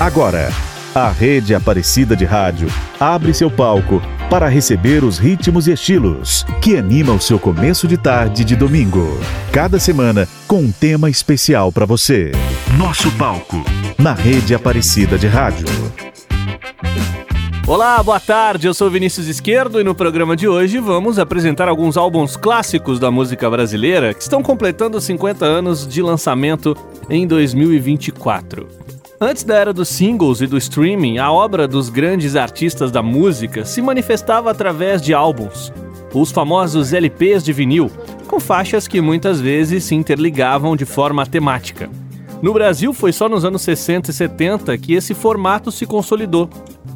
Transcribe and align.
Agora, 0.00 0.48
a 0.94 1.10
Rede 1.10 1.54
Aparecida 1.54 2.16
de 2.16 2.24
Rádio 2.24 2.68
abre 2.98 3.34
seu 3.34 3.50
palco 3.50 4.00
para 4.30 4.48
receber 4.48 5.04
os 5.04 5.18
ritmos 5.18 5.68
e 5.68 5.72
estilos 5.72 6.42
que 6.62 6.74
animam 6.74 7.16
o 7.16 7.20
seu 7.20 7.38
começo 7.38 7.86
de 7.86 7.98
tarde 7.98 8.42
de 8.42 8.56
domingo. 8.56 9.20
Cada 9.52 9.78
semana 9.78 10.26
com 10.48 10.60
um 10.60 10.72
tema 10.72 11.10
especial 11.10 11.70
para 11.70 11.84
você. 11.84 12.32
Nosso 12.78 13.10
palco 13.18 13.62
na 13.98 14.14
Rede 14.14 14.54
Aparecida 14.54 15.18
de 15.18 15.26
Rádio. 15.26 15.66
Olá, 17.66 18.02
boa 18.02 18.18
tarde. 18.18 18.68
Eu 18.68 18.72
sou 18.72 18.88
Vinícius 18.88 19.26
Esquerdo 19.26 19.82
e 19.82 19.84
no 19.84 19.94
programa 19.94 20.34
de 20.34 20.48
hoje 20.48 20.78
vamos 20.78 21.18
apresentar 21.18 21.68
alguns 21.68 21.98
álbuns 21.98 22.38
clássicos 22.38 22.98
da 22.98 23.10
música 23.10 23.50
brasileira 23.50 24.14
que 24.14 24.22
estão 24.22 24.42
completando 24.42 24.98
50 24.98 25.44
anos 25.44 25.86
de 25.86 26.00
lançamento 26.00 26.74
em 27.10 27.26
2024. 27.26 28.66
Antes 29.22 29.44
da 29.44 29.54
era 29.54 29.70
dos 29.70 29.90
singles 29.90 30.40
e 30.40 30.46
do 30.46 30.56
streaming, 30.56 31.18
a 31.18 31.30
obra 31.30 31.68
dos 31.68 31.90
grandes 31.90 32.36
artistas 32.36 32.90
da 32.90 33.02
música 33.02 33.66
se 33.66 33.82
manifestava 33.82 34.50
através 34.50 35.02
de 35.02 35.12
álbuns, 35.12 35.70
os 36.14 36.32
famosos 36.32 36.94
LPs 36.94 37.44
de 37.44 37.52
vinil, 37.52 37.90
com 38.26 38.40
faixas 38.40 38.88
que 38.88 38.98
muitas 38.98 39.38
vezes 39.38 39.84
se 39.84 39.94
interligavam 39.94 40.74
de 40.74 40.86
forma 40.86 41.26
temática. 41.26 41.90
No 42.40 42.54
Brasil, 42.54 42.94
foi 42.94 43.12
só 43.12 43.28
nos 43.28 43.44
anos 43.44 43.60
60 43.60 44.10
e 44.10 44.14
70 44.14 44.78
que 44.78 44.94
esse 44.94 45.12
formato 45.12 45.70
se 45.70 45.84
consolidou. 45.84 46.48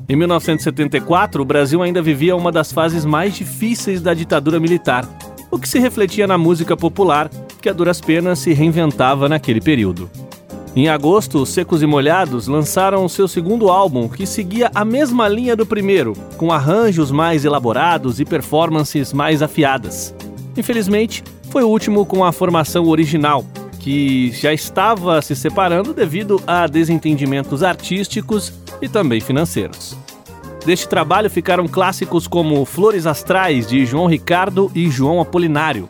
Em 0.08 0.16
1974, 0.16 1.42
o 1.42 1.44
Brasil 1.44 1.82
ainda 1.82 2.00
vivia 2.00 2.34
uma 2.34 2.50
das 2.50 2.72
fases 2.72 3.04
mais 3.04 3.36
difíceis 3.36 4.00
da 4.00 4.14
ditadura 4.14 4.58
militar, 4.58 5.06
o 5.50 5.58
que 5.58 5.68
se 5.68 5.78
refletia 5.78 6.26
na 6.26 6.38
música 6.38 6.74
popular, 6.74 7.28
que 7.60 7.68
a 7.68 7.72
duras 7.74 8.00
penas 8.00 8.38
se 8.38 8.54
reinventava 8.54 9.28
naquele 9.28 9.60
período. 9.60 10.10
Em 10.76 10.88
agosto, 10.88 11.40
os 11.40 11.50
Secos 11.50 11.82
e 11.82 11.86
Molhados 11.86 12.48
lançaram 12.48 13.08
seu 13.08 13.28
segundo 13.28 13.68
álbum, 13.68 14.08
que 14.08 14.26
seguia 14.26 14.72
a 14.74 14.84
mesma 14.84 15.28
linha 15.28 15.54
do 15.54 15.64
primeiro, 15.64 16.14
com 16.36 16.50
arranjos 16.50 17.12
mais 17.12 17.44
elaborados 17.44 18.18
e 18.18 18.24
performances 18.24 19.12
mais 19.12 19.40
afiadas. 19.40 20.12
Infelizmente, 20.56 21.22
foi 21.48 21.62
o 21.62 21.68
último 21.68 22.04
com 22.04 22.24
a 22.24 22.32
formação 22.32 22.88
original, 22.88 23.46
que 23.78 24.32
já 24.32 24.52
estava 24.52 25.22
se 25.22 25.36
separando 25.36 25.94
devido 25.94 26.42
a 26.44 26.66
desentendimentos 26.66 27.62
artísticos 27.62 28.52
e 28.82 28.88
também 28.88 29.20
financeiros. 29.20 29.96
Deste 30.66 30.88
trabalho 30.88 31.30
ficaram 31.30 31.68
clássicos 31.68 32.26
como 32.26 32.64
Flores 32.64 33.06
Astrais, 33.06 33.68
de 33.68 33.86
João 33.86 34.06
Ricardo 34.06 34.72
e 34.74 34.90
João 34.90 35.20
Apolinário, 35.20 35.88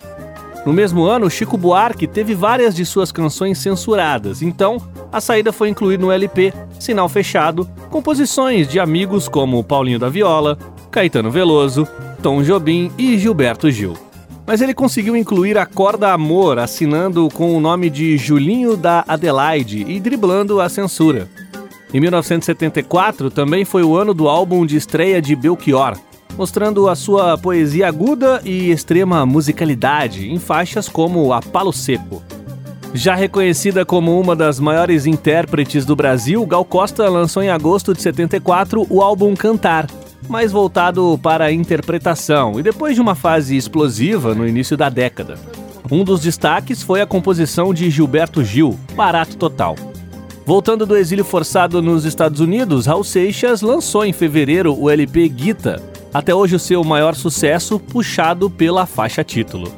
no 0.64 0.72
mesmo 0.72 1.04
ano, 1.04 1.30
Chico 1.30 1.58
Buarque 1.58 2.06
teve 2.06 2.34
várias 2.34 2.74
de 2.74 2.86
suas 2.86 3.12
canções 3.12 3.58
censuradas, 3.58 4.40
então 4.40 4.78
a 5.12 5.20
saída 5.20 5.52
foi 5.52 5.68
incluir 5.68 5.98
no 5.98 6.10
LP, 6.10 6.54
sinal 6.80 7.08
fechado, 7.08 7.68
composições 7.90 8.66
de 8.66 8.80
amigos 8.80 9.28
como 9.28 9.62
Paulinho 9.62 9.98
da 9.98 10.08
Viola, 10.08 10.56
Caetano 10.90 11.30
Veloso, 11.30 11.86
Tom 12.22 12.42
Jobim 12.42 12.90
e 12.96 13.18
Gilberto 13.18 13.70
Gil. 13.70 13.92
Mas 14.46 14.62
ele 14.62 14.72
conseguiu 14.72 15.16
incluir 15.16 15.58
a 15.58 15.66
Corda 15.66 16.12
Amor, 16.12 16.58
assinando 16.58 17.28
com 17.32 17.54
o 17.54 17.60
nome 17.60 17.90
de 17.90 18.16
Julinho 18.16 18.76
da 18.76 19.04
Adelaide 19.06 19.84
e 19.86 20.00
driblando 20.00 20.60
a 20.60 20.68
censura. 20.68 21.28
Em 21.92 22.00
1974 22.00 23.30
também 23.30 23.64
foi 23.64 23.82
o 23.82 23.96
ano 23.96 24.14
do 24.14 24.28
álbum 24.28 24.64
de 24.64 24.76
estreia 24.76 25.20
de 25.20 25.36
Belchior, 25.36 25.96
mostrando 26.36 26.88
a 26.88 26.94
sua 26.94 27.38
poesia 27.38 27.88
aguda 27.88 28.40
e 28.44 28.70
extrema 28.70 29.24
musicalidade 29.24 30.30
em 30.30 30.38
faixas 30.38 30.88
como 30.88 31.32
A 31.32 31.40
Palo 31.40 31.72
Seco. 31.72 32.22
Já 32.92 33.14
reconhecida 33.14 33.84
como 33.84 34.20
uma 34.20 34.36
das 34.36 34.60
maiores 34.60 35.04
intérpretes 35.04 35.84
do 35.84 35.96
Brasil, 35.96 36.46
Gal 36.46 36.64
Costa 36.64 37.08
lançou 37.08 37.42
em 37.42 37.50
agosto 37.50 37.92
de 37.92 38.00
74 38.00 38.86
o 38.88 39.02
álbum 39.02 39.34
Cantar, 39.34 39.88
mais 40.28 40.52
voltado 40.52 41.18
para 41.22 41.46
a 41.46 41.52
interpretação 41.52 42.58
e 42.58 42.62
depois 42.62 42.94
de 42.94 43.00
uma 43.00 43.14
fase 43.14 43.56
explosiva 43.56 44.34
no 44.34 44.46
início 44.46 44.76
da 44.76 44.88
década. 44.88 45.36
Um 45.90 46.04
dos 46.04 46.20
destaques 46.20 46.82
foi 46.82 47.00
a 47.00 47.06
composição 47.06 47.74
de 47.74 47.90
Gilberto 47.90 48.42
Gil, 48.44 48.78
Barato 48.94 49.36
Total. 49.36 49.76
Voltando 50.46 50.86
do 50.86 50.96
exílio 50.96 51.24
forçado 51.24 51.82
nos 51.82 52.04
Estados 52.04 52.40
Unidos, 52.40 52.86
Raul 52.86 53.04
Seixas 53.04 53.60
lançou 53.60 54.04
em 54.04 54.12
fevereiro 54.12 54.78
o 54.78 54.88
LP 54.88 55.28
Guita, 55.28 55.82
até 56.14 56.32
hoje 56.32 56.54
o 56.54 56.60
seu 56.60 56.84
maior 56.84 57.16
sucesso 57.16 57.80
puxado 57.80 58.48
pela 58.48 58.86
faixa 58.86 59.24
título. 59.24 59.70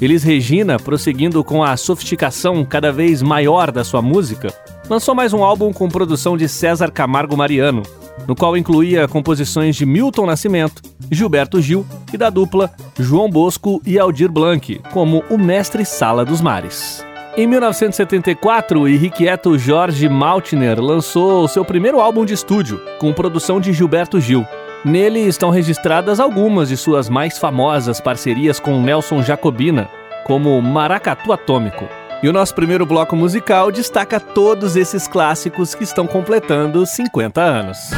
Elis 0.00 0.24
Regina, 0.24 0.78
prosseguindo 0.78 1.44
com 1.44 1.62
a 1.62 1.76
sofisticação 1.76 2.64
cada 2.64 2.90
vez 2.90 3.22
maior 3.22 3.70
da 3.70 3.84
sua 3.84 4.02
música, 4.02 4.52
lançou 4.90 5.14
mais 5.14 5.32
um 5.32 5.44
álbum 5.44 5.72
com 5.72 5.88
produção 5.88 6.36
de 6.36 6.48
César 6.48 6.90
Camargo 6.90 7.36
Mariano, 7.36 7.84
no 8.26 8.34
qual 8.34 8.56
incluía 8.56 9.06
composições 9.06 9.76
de 9.76 9.86
Milton 9.86 10.26
Nascimento, 10.26 10.82
Gilberto 11.10 11.62
Gil 11.62 11.86
e 12.12 12.18
da 12.18 12.30
dupla 12.30 12.70
João 12.98 13.30
Bosco 13.30 13.80
e 13.86 13.96
Aldir 13.96 14.30
Blanc, 14.30 14.80
como 14.92 15.22
o 15.30 15.38
Mestre 15.38 15.84
Sala 15.84 16.24
dos 16.24 16.40
Mares. 16.40 17.06
Em 17.36 17.46
1974, 17.46 18.80
o 18.80 18.88
irrequieto 18.88 19.56
Jorge 19.56 20.08
Maltner 20.08 20.80
lançou 20.80 21.46
seu 21.46 21.64
primeiro 21.64 22.00
álbum 22.00 22.24
de 22.24 22.34
estúdio, 22.34 22.80
com 22.98 23.12
produção 23.12 23.60
de 23.60 23.72
Gilberto 23.72 24.18
Gil, 24.20 24.46
Nele 24.86 25.18
estão 25.18 25.50
registradas 25.50 26.20
algumas 26.20 26.68
de 26.68 26.76
suas 26.76 27.08
mais 27.08 27.38
famosas 27.38 28.00
parcerias 28.00 28.60
com 28.60 28.80
Nelson 28.80 29.20
Jacobina, 29.20 29.90
como 30.24 30.62
Maracatu 30.62 31.32
Atômico. 31.32 31.88
E 32.22 32.28
o 32.28 32.32
nosso 32.32 32.54
primeiro 32.54 32.86
bloco 32.86 33.16
musical 33.16 33.72
destaca 33.72 34.20
todos 34.20 34.76
esses 34.76 35.08
clássicos 35.08 35.74
que 35.74 35.82
estão 35.82 36.06
completando 36.06 36.86
50 36.86 37.42
anos. 37.42 37.90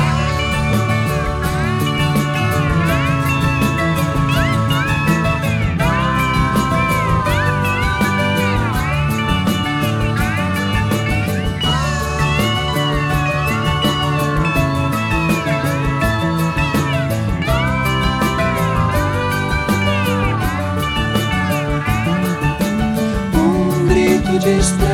veces 24.48 24.88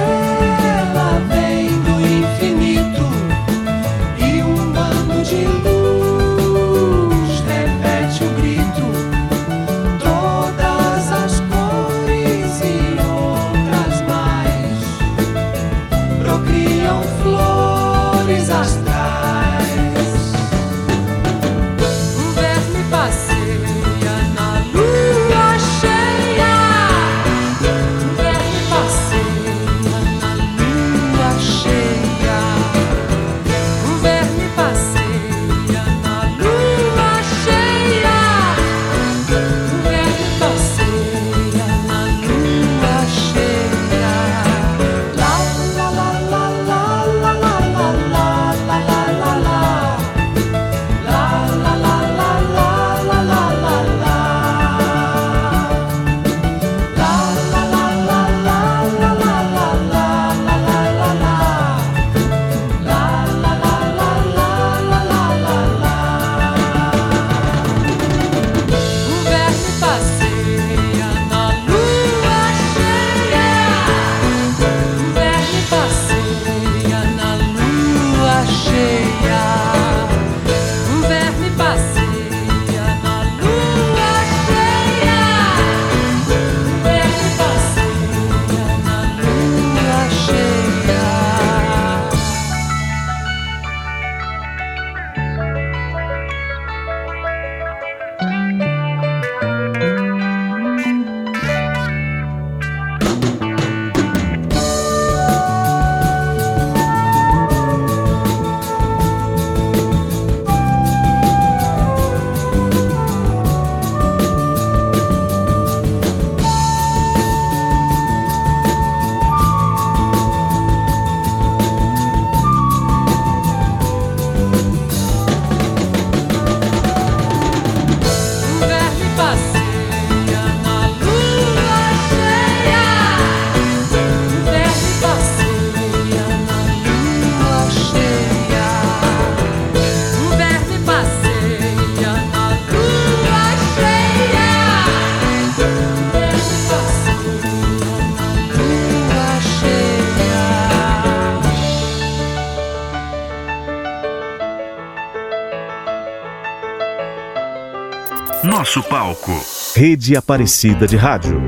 Rede 160.05 160.19
Aparecida 160.19 160.87
de 160.87 160.99
Rádio. 160.99 161.41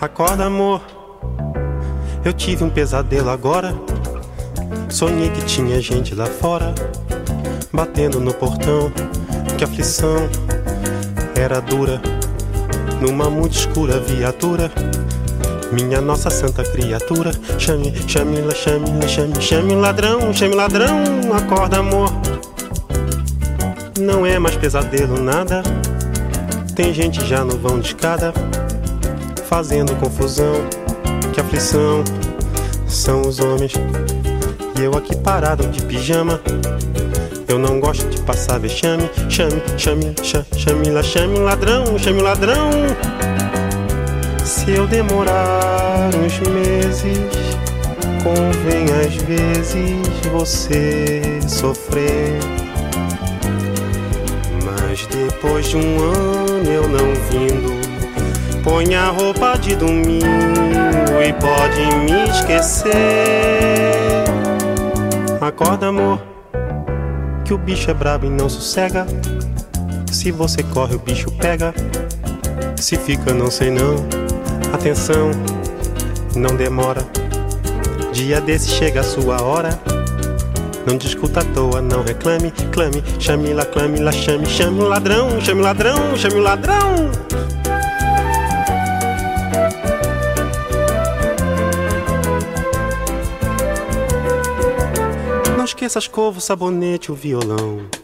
Acorda, 0.00 0.46
amor. 0.46 0.82
Eu 2.24 2.32
tive 2.32 2.64
um 2.64 2.70
pesadelo 2.70 3.30
agora. 3.30 3.72
Sonhei 4.90 5.30
que 5.30 5.44
tinha 5.44 5.80
gente 5.80 6.12
lá 6.12 6.26
fora, 6.26 6.74
batendo 7.72 8.18
no 8.18 8.34
portão 8.34 8.90
que 9.56 9.62
aflição 9.62 10.28
era 11.36 11.60
dura. 11.60 12.00
Numa 13.00 13.28
muito 13.28 13.56
escura 13.56 13.98
viatura, 14.00 14.70
minha 15.72 16.00
nossa 16.00 16.30
santa 16.30 16.62
criatura. 16.62 17.32
Chame, 17.58 17.92
chame, 18.06 18.36
chame, 18.54 19.08
chame, 19.08 19.40
chame 19.40 19.74
ladrão, 19.74 20.32
chame 20.32 20.54
ladrão, 20.54 21.02
acorda 21.36 21.78
amor. 21.78 22.10
Não 24.00 24.24
é 24.24 24.38
mais 24.38 24.56
pesadelo 24.56 25.20
nada. 25.20 25.62
Tem 26.74 26.92
gente 26.92 27.24
já 27.24 27.44
no 27.44 27.56
vão 27.58 27.78
de 27.78 27.88
escada, 27.88 28.32
fazendo 29.46 29.94
confusão. 29.96 30.54
Que 31.32 31.40
aflição 31.40 32.04
são 32.86 33.22
os 33.22 33.40
homens. 33.40 33.72
E 34.78 34.82
eu 34.82 34.96
aqui 34.96 35.16
parado 35.16 35.66
de 35.68 35.82
pijama 35.82 36.40
eu 37.54 37.58
não 37.58 37.78
gosto 37.78 38.04
de 38.08 38.20
passar 38.22 38.58
vexame. 38.58 39.08
Chame, 39.28 39.62
chame, 39.78 40.12
chame, 40.24 40.43
chame, 40.64 40.90
lá, 40.90 41.02
chame 41.02 41.38
ladrão, 41.38 41.98
chame 41.98 42.22
ladrão. 42.22 42.70
Se 44.44 44.70
eu 44.72 44.86
demorar 44.86 46.10
uns 46.16 46.40
meses, 46.48 47.18
convém 48.22 48.86
às 49.04 49.14
vezes 49.14 50.00
você 50.32 51.22
sofrer. 51.46 52.38
Mas 54.64 55.06
depois 55.06 55.68
de 55.68 55.76
um 55.76 56.02
ano 56.02 56.70
eu 56.70 56.88
não 56.88 57.12
vindo, 57.30 58.62
põe 58.62 58.94
a 58.94 59.10
roupa 59.10 59.58
de 59.58 59.76
domingo 59.76 60.24
e 61.22 61.32
pode 61.34 61.94
me 62.06 62.30
esquecer. 62.30 62.94
Acorda, 65.40 65.88
amor 65.88 66.34
que 67.44 67.52
o 67.52 67.58
bicho 67.58 67.90
é 67.90 67.94
brabo 67.94 68.24
e 68.24 68.30
não 68.30 68.48
sossega. 68.48 69.06
Se 70.24 70.32
você 70.32 70.62
corre, 70.62 70.94
o 70.94 70.98
bicho 70.98 71.30
pega. 71.32 71.74
Se 72.76 72.96
fica, 72.96 73.34
não 73.34 73.50
sei 73.50 73.70
não. 73.70 73.96
Atenção, 74.72 75.30
não 76.34 76.56
demora. 76.56 77.02
Dia 78.10 78.40
desse 78.40 78.70
chega 78.70 79.00
a 79.00 79.02
sua 79.02 79.42
hora. 79.42 79.78
Não 80.86 80.96
discuta 80.96 81.40
à 81.40 81.44
toa, 81.44 81.82
não 81.82 82.02
reclame, 82.02 82.50
clame, 82.72 83.04
chame 83.20 83.52
lá, 83.52 83.66
clame 83.66 84.00
lá, 84.00 84.10
chame, 84.12 84.46
chame 84.46 84.80
o 84.80 84.88
ladrão, 84.88 85.38
chame 85.42 85.60
o 85.60 85.64
ladrão, 85.64 86.16
chame 86.16 86.36
o 86.36 86.42
ladrão. 86.42 87.10
esqueça 95.64 95.98
a 95.98 96.00
escova, 96.00 96.38
o 96.38 96.40
sabonete, 96.40 97.10
o 97.10 97.14
violão. 97.14 98.03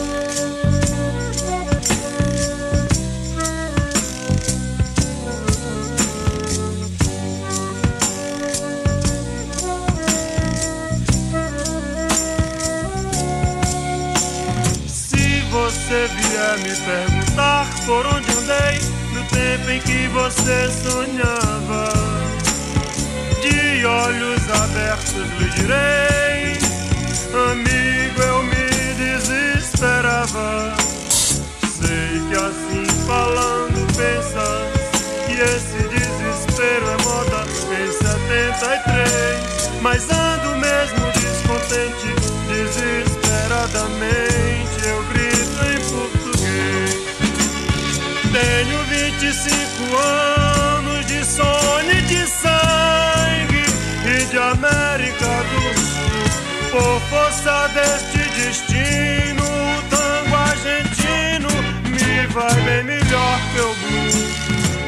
Vai 62.31 62.53
bem 62.61 62.83
melhor 62.83 63.39
que 63.53 63.59
o 63.61 63.73
blues. 63.75 64.15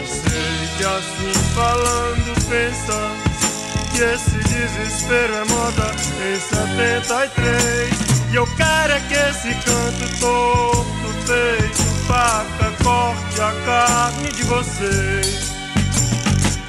Sei 0.07 0.67
que 0.77 0.85
assim 0.85 1.33
falando 1.53 2.33
pensando 2.49 3.33
que 3.91 4.01
esse 4.01 4.37
desespero 4.37 5.33
é 5.35 5.45
moda 5.45 5.91
em 6.25 6.39
73. 6.39 8.13
E 8.31 8.35
eu 8.35 8.47
quero 8.55 8.93
é 8.93 8.99
que 9.01 9.13
esse 9.13 9.53
canto 9.53 10.19
torto 10.19 11.13
feito 11.25 11.83
faca 12.07 12.71
corte 12.83 13.41
a 13.41 13.53
carne 13.65 14.31
de 14.31 14.43
vocês. 14.43 15.51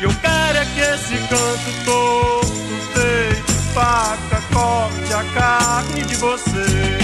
E 0.00 0.02
eu 0.02 0.10
quero 0.20 0.58
é 0.58 0.66
que 0.66 0.80
esse 0.80 1.16
canto 1.28 1.84
todo 1.84 2.44
feito 2.92 3.52
faca 3.72 4.42
corte 4.52 5.12
a 5.14 5.24
carne 5.34 6.02
de 6.04 6.16
vocês. 6.16 7.03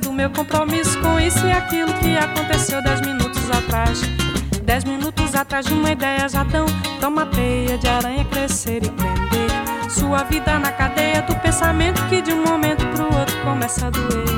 Do 0.00 0.12
meu 0.12 0.30
compromisso 0.30 0.98
com 1.00 1.18
isso 1.18 1.44
e 1.44 1.52
aquilo 1.52 1.92
que 1.94 2.16
aconteceu 2.16 2.80
dez 2.82 3.00
minutos 3.00 3.50
atrás. 3.50 4.00
Dez 4.62 4.84
minutos 4.84 5.34
atrás 5.34 5.66
de 5.66 5.72
uma 5.72 5.90
ideia 5.90 6.28
já 6.28 6.44
dão, 6.44 6.66
toma 7.00 7.26
teia 7.26 7.76
de 7.76 7.88
aranha 7.88 8.24
crescer 8.26 8.84
e 8.84 8.90
prender. 8.90 9.90
Sua 9.90 10.22
vida 10.22 10.58
na 10.58 10.70
cadeia 10.70 11.22
do 11.22 11.34
pensamento 11.36 12.00
que 12.08 12.22
de 12.22 12.32
um 12.32 12.44
momento 12.44 12.86
pro 12.94 13.04
outro 13.18 13.36
começa 13.42 13.88
a 13.88 13.90
doer. 13.90 14.31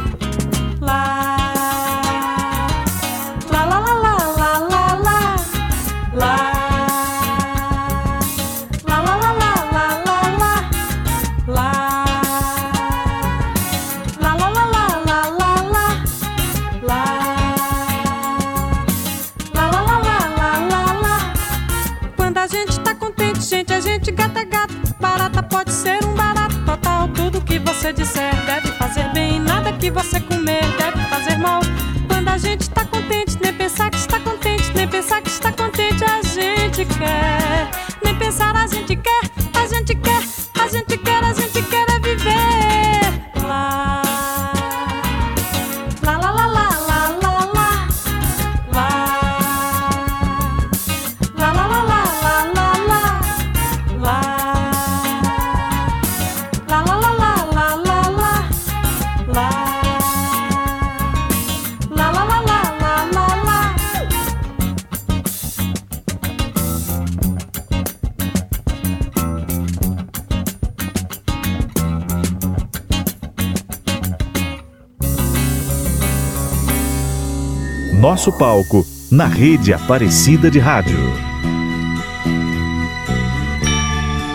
Nosso 78.04 78.30
palco 78.30 78.86
na 79.10 79.24
rede 79.24 79.72
Aparecida 79.72 80.50
de 80.50 80.58
Rádio. 80.58 80.98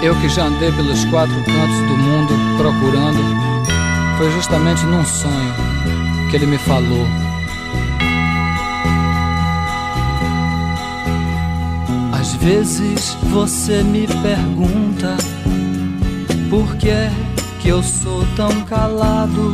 Eu 0.01 0.19
que 0.19 0.27
já 0.27 0.45
andei 0.45 0.71
pelos 0.71 1.05
quatro 1.05 1.35
cantos 1.43 1.77
do 1.88 1.95
mundo 1.95 2.33
procurando, 2.57 3.19
foi 4.17 4.31
justamente 4.31 4.83
num 4.85 5.05
sonho 5.05 5.53
que 6.31 6.38
ele 6.38 6.47
me 6.47 6.57
falou. 6.57 7.05
Às 12.11 12.33
vezes 12.38 13.13
você 13.31 13.83
me 13.83 14.07
pergunta 14.07 15.15
por 16.49 16.75
que 16.77 17.07
que 17.61 17.67
eu 17.67 17.83
sou 17.83 18.25
tão 18.35 18.63
calado 18.63 19.53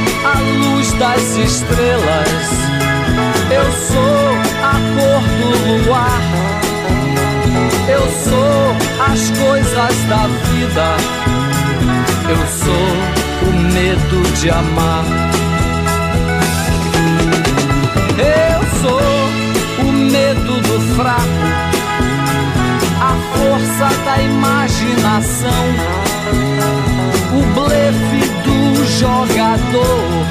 a 0.23 0.39
luz 0.39 0.93
das 0.93 1.35
estrelas. 1.37 2.71
Eu 3.49 3.71
sou 3.71 4.27
a 4.63 4.73
cor 4.95 5.23
do 5.37 5.85
luar. 5.85 6.21
Eu 7.87 8.01
sou 8.23 9.11
as 9.11 9.29
coisas 9.31 9.95
da 10.07 10.27
vida. 10.27 10.97
Eu 12.29 12.47
sou 12.47 13.49
o 13.49 13.53
medo 13.73 14.31
de 14.39 14.49
amar. 14.49 15.05
Eu 18.17 18.61
sou 18.81 19.87
o 19.87 19.91
medo 19.91 20.61
do 20.61 20.95
fraco. 20.95 21.51
A 23.01 23.15
força 23.35 23.87
da 24.05 24.21
imaginação. 24.21 25.65
O 27.33 27.41
blefe 27.53 28.40
jogador. 28.99 30.25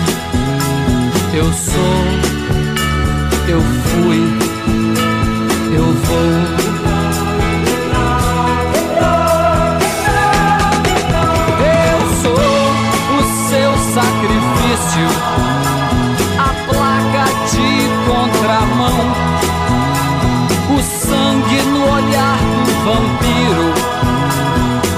Eu 1.32 1.52
sou, 1.52 2.04
eu 3.48 3.60
fui, 3.60 4.20
eu 5.76 5.92
vou. 6.06 6.70
Eu 11.66 12.00
sou 12.22 12.42
o 13.16 13.22
seu 13.48 13.72
sacrifício 13.94 15.40
contramão. 18.30 19.12
O 20.76 20.82
sangue 20.82 21.62
no 21.62 21.82
olhar 21.92 22.38
do 22.64 22.72
vampiro 22.84 23.74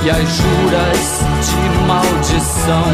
e 0.04 0.10
as 0.10 0.28
juras 0.28 1.22
de 1.26 1.31
maldição. 2.22 2.84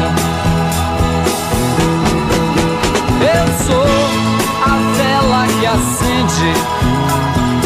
Eu 3.21 3.45
sou 3.65 3.85
a 4.65 4.75
vela 4.97 5.45
que 5.59 5.65
acende, 5.65 6.53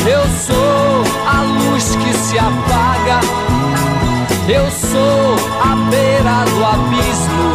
eu 0.05 0.23
sou 0.45 1.03
a 1.25 1.41
luz 1.41 1.95
que 1.95 2.13
se 2.13 2.37
apaga, 2.37 3.19
eu 4.49 4.69
sou 4.71 5.35
a 5.61 5.75
beira 5.89 6.43
do 6.51 6.65
abismo, 6.65 7.53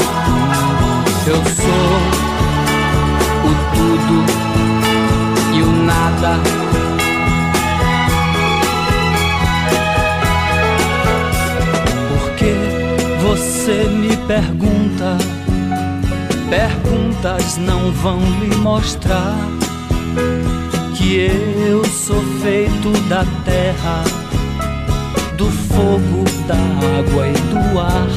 eu 1.27 1.37
sou 1.37 1.91
o 3.45 3.53
tudo 3.75 4.19
e 5.55 5.63
o 5.63 5.73
nada. 5.85 6.68
Você 13.69 13.85
me 13.89 14.17
pergunta, 14.27 15.19
perguntas 16.49 17.59
não 17.59 17.93
vão 17.93 18.19
me 18.19 18.57
mostrar 18.57 19.37
que 20.97 21.31
eu 21.69 21.85
sou 21.85 22.23
feito 22.41 22.91
da 23.11 23.27
terra, 23.45 24.05
do 25.37 25.51
fogo, 25.51 26.25
da 26.47 26.55
água 26.55 27.29
e 27.29 27.33
do 27.33 27.79
ar 27.79 28.09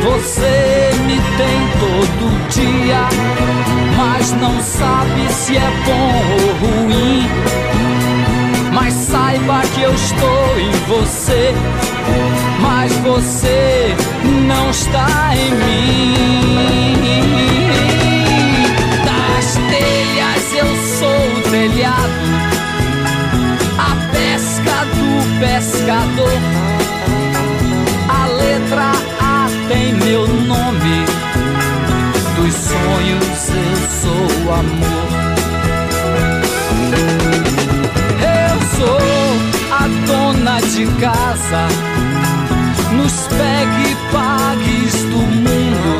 você 0.00 0.90
me 1.04 1.16
tem 1.36 1.58
todo 1.80 2.48
dia, 2.50 3.08
mas 3.96 4.30
não 4.40 4.62
sabe 4.62 5.32
se 5.32 5.56
é 5.56 5.70
bom 5.84 6.12
ou 6.34 6.84
ruim. 6.84 7.26
Mas 8.72 8.94
saiba 8.94 9.60
que 9.74 9.82
eu 9.82 9.92
estou 9.92 10.60
em 10.60 10.70
você, 10.86 11.52
mas 12.60 12.92
você 12.98 13.94
não 14.46 14.70
está 14.70 15.34
em 15.34 15.50
mim. 15.54 16.94
Das 19.04 19.54
telhas 19.70 20.54
eu 20.54 20.76
sou 20.98 21.20
o 21.36 21.42
telhado, 21.50 22.26
a 23.78 23.94
pesca 24.12 24.84
do 24.94 25.08
pescador, 25.40 26.38
a 28.08 28.26
letra 28.26 29.08
tem 29.68 29.92
meu 29.92 30.26
nome. 30.26 31.04
Dos 32.36 32.54
sonhos 32.54 33.48
eu 33.50 33.76
sou 34.00 34.54
amor. 34.54 35.08
Eu 38.42 38.56
sou 38.76 39.00
a 39.70 39.88
dona 40.06 40.60
de 40.60 40.86
casa. 41.00 41.97
Nos 43.08 43.26
pegue 43.28 43.96
pagues 44.12 45.02
do 45.04 45.16
mundo. 45.16 45.92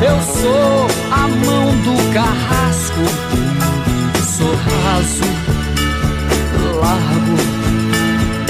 Eu 0.00 0.16
sou 0.22 0.86
a 1.10 1.26
mão 1.26 1.74
do 1.82 1.94
carrasco. 2.14 3.02
Sou 4.22 4.54
raso, 4.54 5.24
largo, 6.80 7.36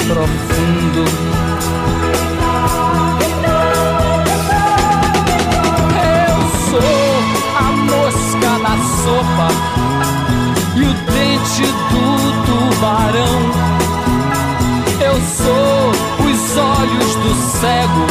profundo. 0.07 1.05
sopa 9.03 9.49
e 10.77 10.83
o 10.83 10.92
dente 11.11 11.66
do 11.90 12.05
tubarão. 12.45 13.40
Eu 15.01 15.16
sou 15.23 16.22
os 16.53 16.59
olhos 16.59 17.15
do 17.17 17.35
cego 17.35 18.07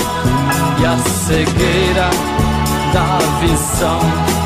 e 0.82 0.86
a 0.86 0.98
cegueira 0.98 2.10
da 2.92 3.18
visão. 3.40 4.41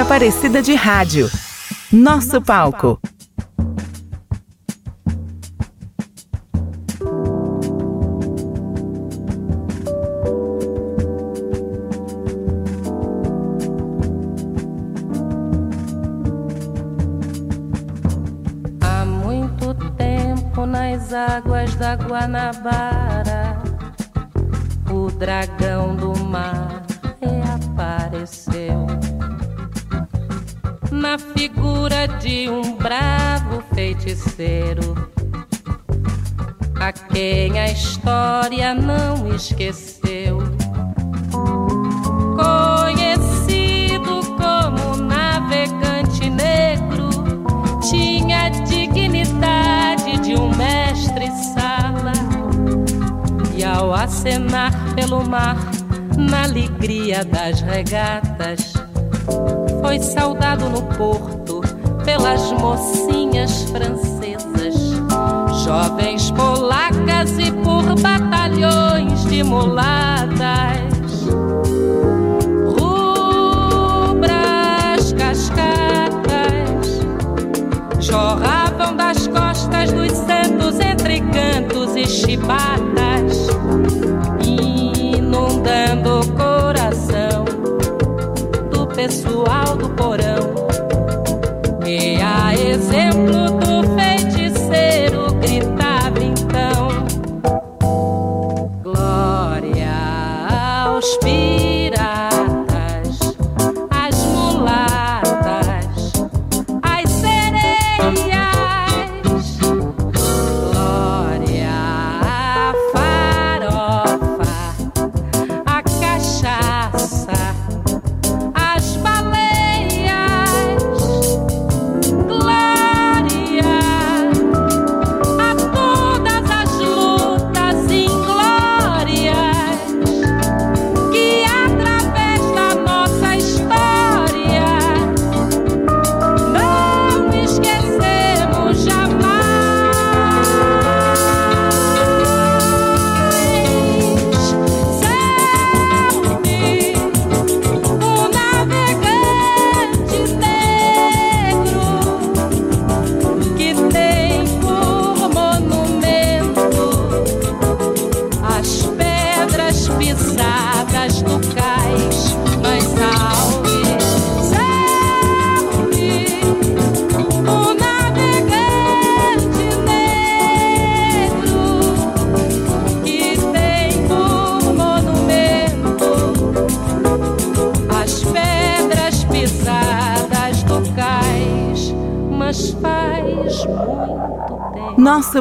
Aparecida 0.00 0.62
de 0.62 0.74
Rádio. 0.74 1.28
Nosso 1.92 2.40
palco. 2.40 3.00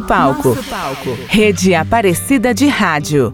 palco. 0.07 0.49
Nosso 0.49 0.63
palco. 0.63 1.17
Rede 1.27 1.75
Aparecida 1.75 2.53
de 2.53 2.67
Rádio. 2.67 3.33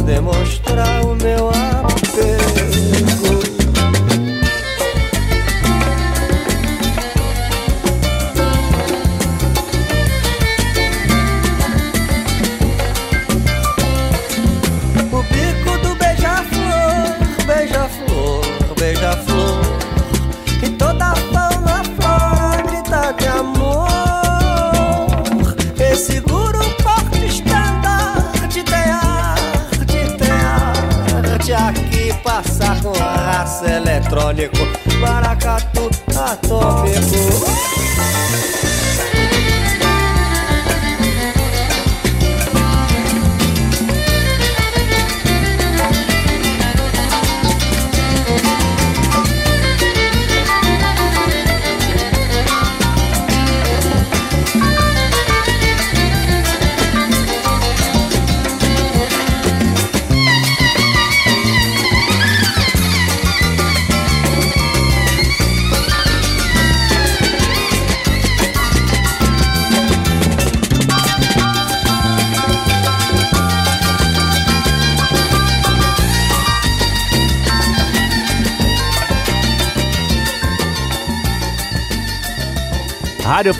demonstrar 0.00 1.04
o 1.04 1.14
meu 1.16 1.48
amor. 1.50 1.71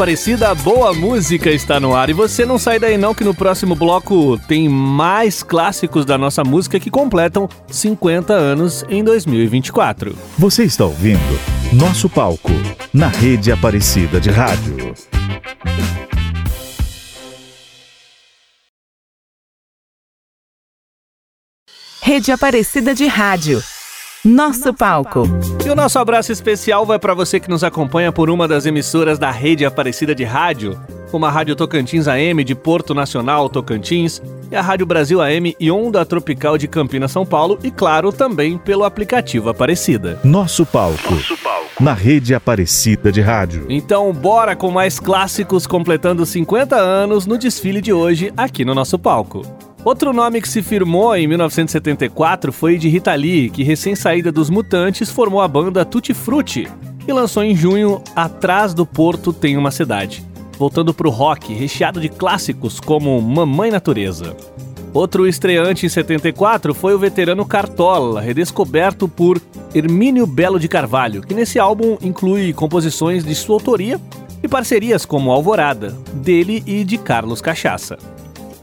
Aparecida, 0.03 0.53
boa 0.53 0.93
música 0.93 1.49
está 1.49 1.79
no 1.79 1.95
ar. 1.95 2.11
E 2.11 2.13
você 2.13 2.45
não 2.45 2.59
sai 2.59 2.77
daí 2.77 2.99
não 2.99 3.15
que 3.15 3.23
no 3.23 3.33
próximo 3.33 3.77
bloco 3.77 4.37
tem 4.49 4.69
mais 4.69 5.45
clássicos 5.45 6.05
da 6.05 6.19
nossa 6.19 6.43
música 6.43 6.81
que 6.81 6.91
completam 6.91 7.49
50 7.69 8.33
anos 8.33 8.85
em 8.89 9.05
2024. 9.05 10.13
Você 10.37 10.65
está 10.65 10.87
ouvindo 10.87 11.21
Nosso 11.73 12.09
Palco, 12.09 12.51
na 12.93 13.07
rede 13.07 13.53
Aparecida 13.53 14.21
de 14.21 14.29
Rádio. 14.29 14.93
Rede 22.03 22.33
Aparecida 22.33 22.93
de 22.93 23.07
Rádio. 23.07 23.63
Nosso 24.25 24.73
palco. 24.73 25.25
E 25.67 25.69
o 25.69 25.75
nosso 25.75 25.99
abraço 25.99 26.31
especial 26.31 26.87
vai 26.87 26.97
para 26.97 27.13
você 27.13 27.41
que 27.41 27.51
nos 27.51 27.65
acompanha 27.65 28.13
por 28.13 28.31
uma 28.31 28.47
das 28.47 28.65
emissoras 28.67 29.19
da 29.19 29.33
rede 29.33 29.65
Aparecida 29.65 30.15
de 30.15 30.23
Rádio, 30.23 30.79
como 31.11 31.27
a 31.27 31.31
Rádio 31.31 31.57
Tocantins 31.57 32.07
AM 32.07 32.45
de 32.45 32.55
Porto 32.55 32.95
Nacional, 32.95 33.49
Tocantins, 33.49 34.23
e 34.49 34.55
a 34.55 34.63
Rádio 34.63 34.87
Brasil 34.87 35.21
AM 35.21 35.57
e 35.59 35.73
Onda 35.73 36.07
Tropical 36.07 36.57
de 36.57 36.69
Campinas, 36.69 37.11
São 37.11 37.27
Paulo, 37.27 37.59
e 37.65 37.71
claro, 37.73 38.13
também 38.13 38.57
pelo 38.57 38.85
aplicativo 38.85 39.49
Aparecida. 39.49 40.21
Nosso 40.23 40.65
palco. 40.65 41.15
Nosso 41.15 41.37
palco. 41.39 41.83
Na 41.83 41.93
rede 41.93 42.33
Aparecida 42.33 43.11
de 43.11 43.21
Rádio. 43.21 43.67
Então, 43.69 44.13
bora 44.13 44.55
com 44.55 44.71
mais 44.71 45.01
clássicos 45.01 45.67
completando 45.67 46.25
50 46.25 46.77
anos 46.77 47.27
no 47.27 47.37
desfile 47.37 47.81
de 47.81 47.93
hoje 47.93 48.33
aqui 48.37 48.65
no 48.65 48.73
nosso 48.73 48.97
palco. 49.01 49.43
Outro 49.85 50.13
nome 50.13 50.41
que 50.41 50.49
se 50.49 50.63
firmou 50.63 51.17
em 51.17 51.27
1974 51.27 52.53
foi 52.53 52.79
de 52.79 52.89
Rita 52.89 53.13
Lee, 53.15 53.51
que 53.51 53.65
recém-saída 53.65 54.31
dos 54.31 54.49
Mutantes 54.49 55.11
formou 55.11 55.41
a 55.41 55.49
banda 55.49 55.85
Tutti 55.85 56.15
Frutti 56.15 56.69
e 57.07 57.13
lançou 57.13 57.43
em 57.43 57.57
junho 57.57 58.01
Atrás 58.15 58.73
do 58.73 58.87
Porto 58.87 59.33
Tem 59.33 59.57
Uma 59.57 59.73
Cidade, 59.73 60.25
voltando 60.57 60.95
para 60.95 61.09
o 61.09 61.11
rock 61.11 61.53
recheado 61.53 62.01
de 62.01 62.09
clássicos 62.09 62.79
como 62.79 63.21
Mamãe 63.21 63.73
Natureza. 63.73 64.37
Outro 64.95 65.27
estreante 65.27 65.85
em 65.85 65.89
74 65.89 66.73
foi 66.75 66.95
o 66.95 66.99
veterano 66.99 67.45
Cartola, 67.45 68.21
redescoberto 68.21 69.09
por 69.09 69.43
Hermínio 69.75 70.29
Belo 70.29 70.61
de 70.61 70.69
Carvalho, 70.69 71.23
que 71.23 71.35
nesse 71.35 71.59
álbum 71.59 71.99
inclui 72.01 72.53
composições 72.53 73.25
de 73.25 73.35
sua 73.35 73.57
autoria 73.57 74.01
e 74.41 74.47
parcerias 74.47 75.05
como 75.05 75.33
Alvorada, 75.33 75.91
dele 76.15 76.63
e 76.67 76.85
de 76.85 76.99
Carlos 76.99 77.41
Cachaça. 77.41 77.99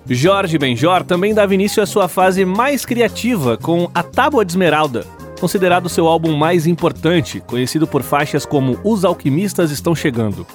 Jorge 0.10 0.58
Benjor 0.58 1.04
também 1.04 1.36
dava 1.36 1.54
início 1.54 1.84
à 1.84 1.86
sua 1.86 2.08
fase 2.08 2.43
mais 2.43 2.84
criativa 2.84 3.56
com 3.56 3.89
A 3.93 4.02
Tábua 4.02 4.43
de 4.43 4.52
Esmeralda, 4.52 5.06
considerado 5.39 5.88
seu 5.88 6.08
álbum 6.08 6.36
mais 6.36 6.65
importante, 6.65 7.39
conhecido 7.41 7.86
por 7.86 8.02
faixas 8.02 8.43
como 8.43 8.80
Os 8.84 9.06
Alquimistas 9.06 9.69
Estão 9.69 9.93
Chegando. 9.93 10.48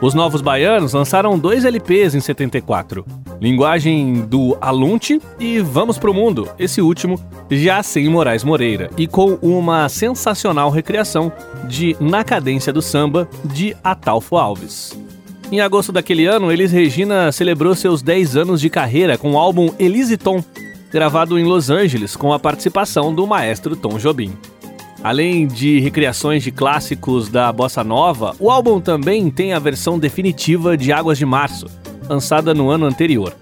Os 0.00 0.14
Novos 0.14 0.42
Baianos 0.42 0.94
lançaram 0.94 1.38
dois 1.38 1.64
LPs 1.64 2.16
em 2.16 2.20
74, 2.20 3.04
Linguagem 3.40 4.22
do 4.22 4.58
Alunte 4.60 5.20
e 5.38 5.60
Vamos 5.60 5.96
Pro 5.96 6.12
Mundo, 6.12 6.48
esse 6.58 6.80
último 6.80 7.20
já 7.48 7.82
sem 7.84 8.08
Moraes 8.08 8.42
Moreira, 8.42 8.90
e 8.96 9.06
com 9.06 9.38
uma 9.40 9.88
sensacional 9.88 10.70
recriação 10.70 11.32
de 11.68 11.96
Na 12.00 12.24
Cadência 12.24 12.72
do 12.72 12.82
Samba, 12.82 13.28
de 13.44 13.76
Atalfo 13.82 14.36
Alves. 14.36 15.07
Em 15.50 15.62
agosto 15.62 15.90
daquele 15.90 16.26
ano, 16.26 16.52
Elis 16.52 16.70
Regina 16.70 17.32
celebrou 17.32 17.74
seus 17.74 18.02
10 18.02 18.36
anos 18.36 18.60
de 18.60 18.68
carreira 18.68 19.16
com 19.16 19.32
o 19.32 19.38
álbum 19.38 19.70
Elise 19.78 20.18
Tom, 20.18 20.44
gravado 20.92 21.38
em 21.38 21.44
Los 21.44 21.70
Angeles 21.70 22.14
com 22.14 22.34
a 22.34 22.38
participação 22.38 23.14
do 23.14 23.26
maestro 23.26 23.74
Tom 23.74 23.96
Jobim. 23.96 24.36
Além 25.02 25.46
de 25.46 25.80
recriações 25.80 26.42
de 26.42 26.50
clássicos 26.50 27.30
da 27.30 27.50
bossa 27.50 27.82
nova, 27.82 28.36
o 28.38 28.50
álbum 28.50 28.78
também 28.78 29.30
tem 29.30 29.54
a 29.54 29.58
versão 29.58 29.98
definitiva 29.98 30.76
de 30.76 30.92
Águas 30.92 31.16
de 31.16 31.24
Março, 31.24 31.66
lançada 32.06 32.52
no 32.52 32.68
ano 32.68 32.84
anterior. 32.84 33.34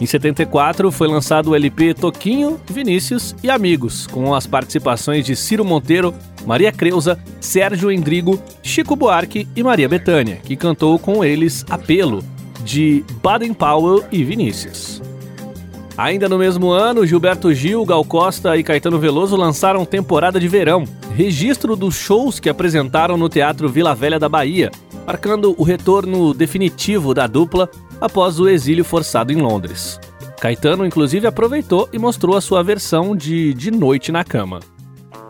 Em 0.00 0.06
74 0.06 0.90
foi 0.90 1.06
lançado 1.06 1.50
o 1.50 1.54
LP 1.54 1.94
Toquinho, 1.94 2.60
Vinícius 2.68 3.34
e 3.42 3.50
Amigos, 3.50 4.06
com 4.06 4.34
as 4.34 4.46
participações 4.46 5.24
de 5.24 5.36
Ciro 5.36 5.64
Monteiro, 5.64 6.12
Maria 6.44 6.72
Creuza, 6.72 7.18
Sérgio 7.40 7.90
Endrigo, 7.92 8.40
Chico 8.62 8.96
Buarque 8.96 9.46
e 9.54 9.62
Maria 9.62 9.88
Bethânia, 9.88 10.40
que 10.42 10.56
cantou 10.56 10.98
com 10.98 11.24
eles 11.24 11.64
Apelo, 11.70 12.24
de 12.64 13.04
Baden 13.22 13.54
Powell 13.54 14.04
e 14.10 14.24
Vinícius. 14.24 15.00
Ainda 15.96 16.28
no 16.28 16.38
mesmo 16.38 16.70
ano, 16.70 17.06
Gilberto 17.06 17.54
Gil, 17.54 17.84
Gal 17.84 18.04
Costa 18.04 18.56
e 18.56 18.64
Caetano 18.64 18.98
Veloso 18.98 19.36
lançaram 19.36 19.84
Temporada 19.84 20.40
de 20.40 20.48
Verão, 20.48 20.84
registro 21.14 21.76
dos 21.76 21.94
shows 21.94 22.40
que 22.40 22.48
apresentaram 22.48 23.16
no 23.16 23.28
Teatro 23.28 23.68
Vila 23.68 23.94
Velha 23.94 24.18
da 24.18 24.28
Bahia, 24.28 24.72
marcando 25.06 25.54
o 25.56 25.62
retorno 25.62 26.34
definitivo 26.34 27.14
da 27.14 27.28
dupla 27.28 27.70
após 28.00 28.38
o 28.38 28.48
exílio 28.48 28.84
forçado 28.84 29.32
em 29.32 29.36
Londres. 29.36 29.98
Caetano, 30.40 30.84
inclusive, 30.84 31.26
aproveitou 31.26 31.88
e 31.92 31.98
mostrou 31.98 32.36
a 32.36 32.40
sua 32.40 32.62
versão 32.62 33.16
de 33.16 33.54
De 33.54 33.70
Noite 33.70 34.12
na 34.12 34.22
Cama. 34.22 34.60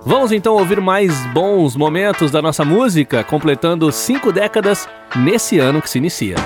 Vamos 0.04 0.32
então 0.32 0.54
ouvir 0.54 0.80
mais 0.80 1.14
bons 1.32 1.76
momentos 1.76 2.30
da 2.30 2.42
nossa 2.42 2.64
música, 2.64 3.24
completando 3.24 3.90
cinco 3.90 4.32
décadas 4.32 4.88
nesse 5.16 5.58
ano 5.58 5.80
que 5.80 5.88
se 5.88 5.98
inicia. 5.98 6.36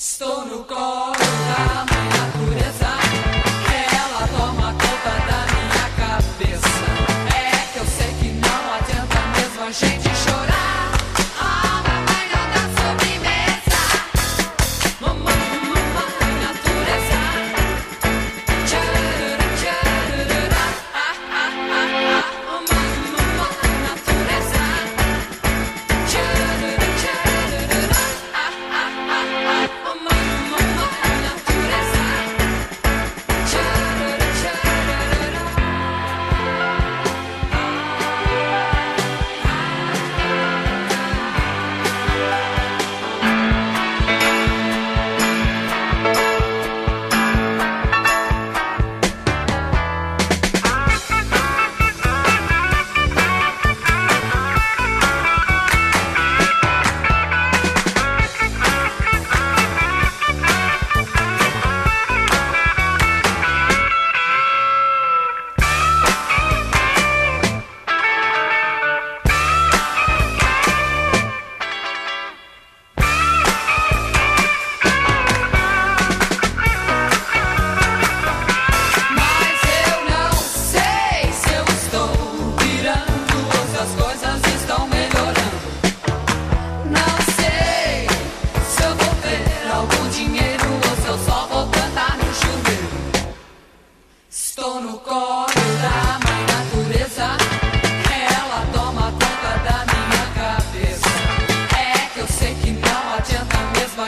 Estou 0.00 0.46
no 0.46 0.62
colo 0.62 1.12
da 1.12 1.84
mãe. 1.90 1.97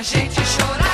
a 0.00 0.02
gente 0.02 0.40
chorar. 0.46 0.89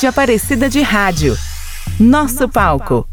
Rede 0.00 0.06
Aparecida 0.06 0.66
de 0.66 0.80
Rádio. 0.80 1.36
Nosso 1.98 2.48
palco. 2.48 3.06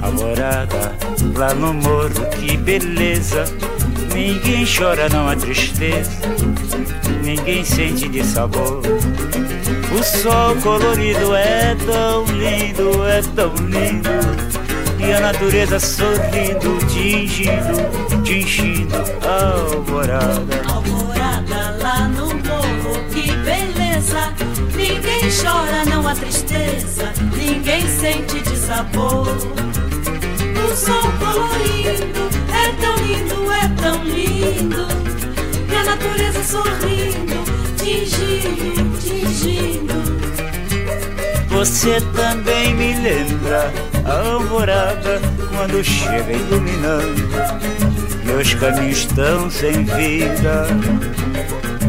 Alvorada, 0.00 0.94
lá 1.34 1.52
no 1.54 1.74
morro, 1.74 2.10
que 2.38 2.56
beleza. 2.56 3.46
Ninguém 4.14 4.64
chora, 4.64 5.08
não 5.08 5.28
há 5.28 5.34
tristeza 5.34 6.05
ninguém 7.22 7.64
sente 7.64 8.08
de 8.08 8.24
sabor. 8.24 8.80
O 9.98 10.02
sol 10.02 10.56
colorido 10.62 11.34
é 11.34 11.74
tão 11.86 12.24
lindo, 12.24 13.04
é 13.08 13.22
tão 13.34 13.54
lindo. 13.54 14.10
E 14.98 15.12
a 15.12 15.20
natureza 15.20 15.78
sorrindo, 15.78 16.78
tingindo, 16.86 18.22
tingindo 18.22 18.94
a 19.26 19.52
alvorada. 19.52 20.62
Alvorada 20.72 21.76
lá 21.82 22.08
no 22.08 22.26
morro, 22.26 23.04
que 23.12 23.30
beleza. 23.36 24.32
Ninguém 24.74 25.30
chora, 25.30 25.84
não 25.84 26.06
há 26.06 26.14
tristeza. 26.14 27.12
Ninguém 27.36 27.86
sente 27.88 28.40
de 28.40 28.56
sabor. 28.56 29.26
O 29.28 30.76
sol 30.76 31.12
colorido 31.18 32.28
é 32.52 32.72
tão 32.80 32.96
lindo, 33.04 33.52
é 33.52 33.68
tão 33.80 34.04
lindo 34.04 35.15
natureza 35.86 36.42
sorrindo, 36.42 37.44
tingindo, 37.76 38.98
tingindo. 38.98 39.94
Você 41.48 42.00
também 42.12 42.74
me 42.74 42.92
lembra 42.94 43.72
a 44.04 44.28
alvorada 44.32 45.20
quando 45.54 45.82
chega 45.84 46.32
iluminando. 46.32 47.28
Meus 48.24 48.52
caminhos 48.54 48.98
estão 48.98 49.48
sem 49.48 49.84
vida. 49.84 50.66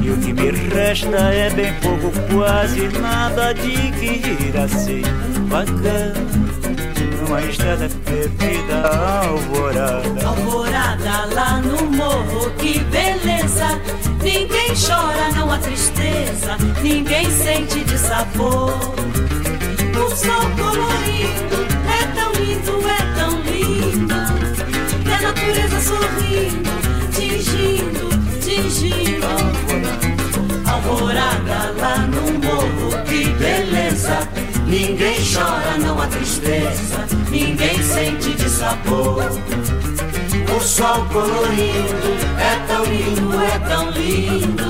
E 0.04 0.10
o 0.12 0.18
que 0.18 0.32
me 0.32 0.52
resta 0.52 1.18
é 1.34 1.50
bem 1.50 1.74
pouco, 1.82 2.12
quase 2.32 2.88
nada 3.00 3.52
de 3.54 3.91
que 3.93 4.45
ir 4.48 4.58
assim 4.58 5.02
bacana. 5.50 6.47
Numa 7.28 7.42
estrada 7.42 7.90
perdida, 8.06 8.88
alvorada. 9.28 10.26
Alvorada 10.26 11.26
lá 11.36 11.58
no 11.58 11.92
morro, 11.92 12.50
que 12.52 12.80
beleza. 12.80 13.68
Ninguém 14.24 14.70
chora, 14.74 15.30
não 15.36 15.52
há 15.52 15.58
tristeza. 15.58 16.56
Ninguém 16.82 17.30
sente 17.30 17.84
de 17.84 17.98
sabor. 17.98 18.72
O 19.94 20.16
sol 20.16 20.50
colorido 20.56 21.68
é 21.92 22.06
tão 22.16 22.32
lindo, 22.32 22.90
é 22.90 23.20
tão 23.20 23.42
lindo. 23.42 24.16
E 25.06 25.12
a 25.12 25.22
natureza 25.22 25.82
sorrindo, 25.82 26.72
tingindo, 27.12 28.08
tingindo. 28.40 29.28
Alvorada 30.66 31.74
lá 31.78 31.98
no 32.08 32.40
morro, 32.40 33.04
que 33.04 33.26
beleza. 33.32 34.47
Ninguém 34.68 35.15
chora, 35.34 35.78
não 35.78 36.01
há 36.01 36.07
tristeza. 36.07 37.07
Ninguém 37.30 37.82
sente 37.82 38.34
de 38.34 38.49
sabor. 38.49 39.24
O 40.55 40.59
sol 40.59 41.05
colorido 41.05 42.18
é 42.38 42.68
tão 42.68 42.84
lindo, 42.84 43.41
é 43.41 43.59
tão 43.59 43.89
lindo. 43.91 44.63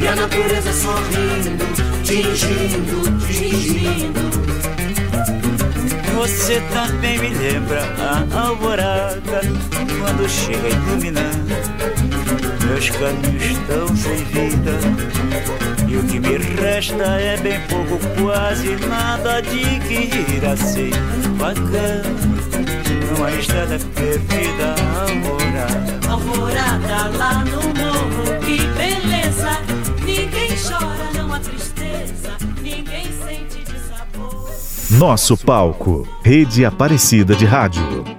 E 0.00 0.08
a 0.08 0.16
natureza 0.16 0.72
sorrindo, 0.72 1.64
tingindo, 2.02 3.26
tingindo. 3.26 4.24
Você 6.16 6.60
também 6.72 7.18
me 7.18 7.28
lembra 7.28 7.82
a 7.98 8.48
alvorada 8.48 9.40
quando 10.00 10.28
chega 10.28 10.68
iluminando. 10.68 12.03
Meus 12.84 12.96
caminhos 12.96 13.44
estão 13.44 13.96
sem 13.96 14.24
vida 14.26 14.78
e 15.88 15.96
o 15.96 16.04
que 16.04 16.20
me 16.20 16.36
resta 16.36 17.02
é 17.02 17.34
bem 17.38 17.58
pouco, 17.62 17.98
quase 18.20 18.76
nada 18.86 19.40
de 19.40 19.80
que 19.88 20.34
ir 20.34 20.44
assim 20.44 20.90
bacana. 21.38 22.02
Numa 23.10 23.30
estrada 23.30 23.78
perdida, 23.94 24.74
alvorada. 25.00 26.10
Alvorada 26.10 27.16
lá 27.16 27.44
no 27.46 27.62
morro, 27.62 28.40
que 28.44 28.58
beleza. 28.76 29.58
Ninguém 30.04 30.50
chora, 30.54 31.10
não 31.16 31.32
há 31.32 31.38
tristeza. 31.38 32.36
Ninguém 32.60 33.06
sente 33.26 33.64
de 33.64 33.78
sabor. 33.88 34.50
Nosso 34.90 35.38
palco, 35.38 36.06
Rede 36.22 36.66
Aparecida 36.66 37.34
de 37.34 37.46
Rádio. 37.46 38.13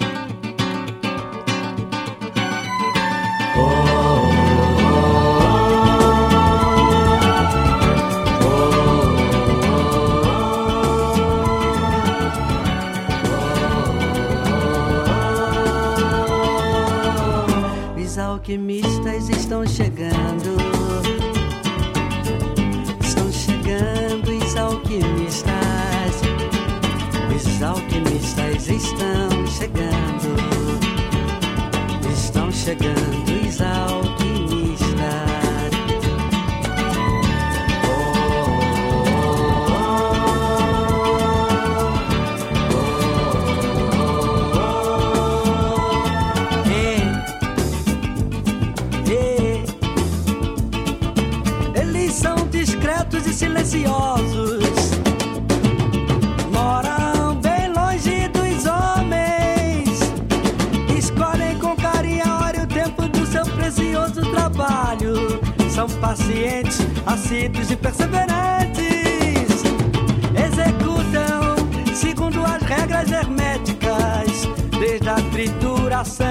Da 75.06 75.18
trituração, 75.32 76.26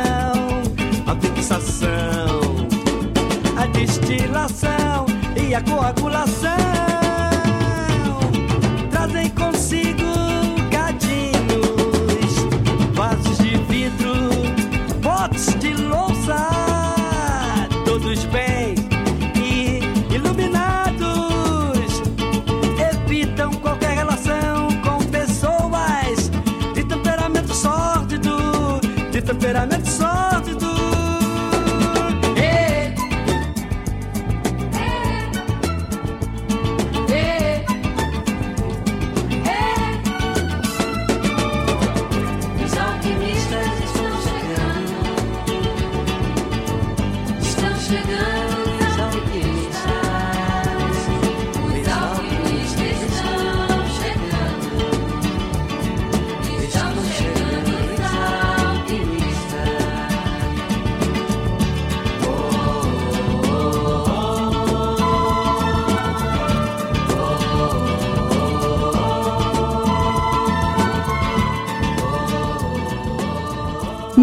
a 1.06 1.14
fixação, 1.20 2.40
a 3.56 3.66
destilação 3.66 5.06
e 5.36 5.54
a 5.54 5.62
coagulação 5.62 6.93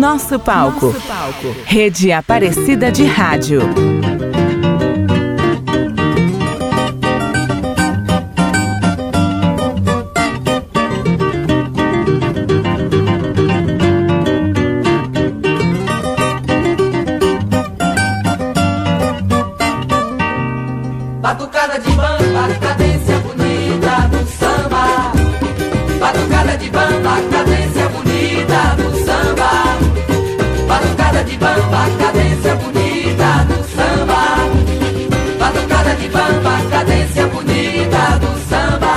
Nosso 0.02 0.40
palco. 0.40 0.96
Rede 1.64 2.12
Aparecida 2.12 2.92
de 2.92 3.06
Rádio. 3.06 3.62
Batucada 21.22 21.78
de 21.80 21.92
bamba, 21.92 22.50
cadência 22.60 23.20
bonita 23.20 24.08
do 24.08 24.28
samba. 24.28 25.12
Batucada 26.00 26.58
de 26.58 26.70
bamba, 26.72 27.22
cadência 27.32 27.88
bonita 27.90 28.76
do 28.78 28.82
samba. 28.84 28.91
De 31.26 31.38
bamba, 31.38 31.88
cadência 32.00 32.56
bonita 32.56 33.46
do 33.48 33.64
samba. 33.76 34.22
Batucada 35.40 35.96
de 35.96 36.10
bamba, 36.10 36.54
cadência 36.72 37.28
bonita 37.28 38.20
do 38.20 38.32
samba. 38.50 38.96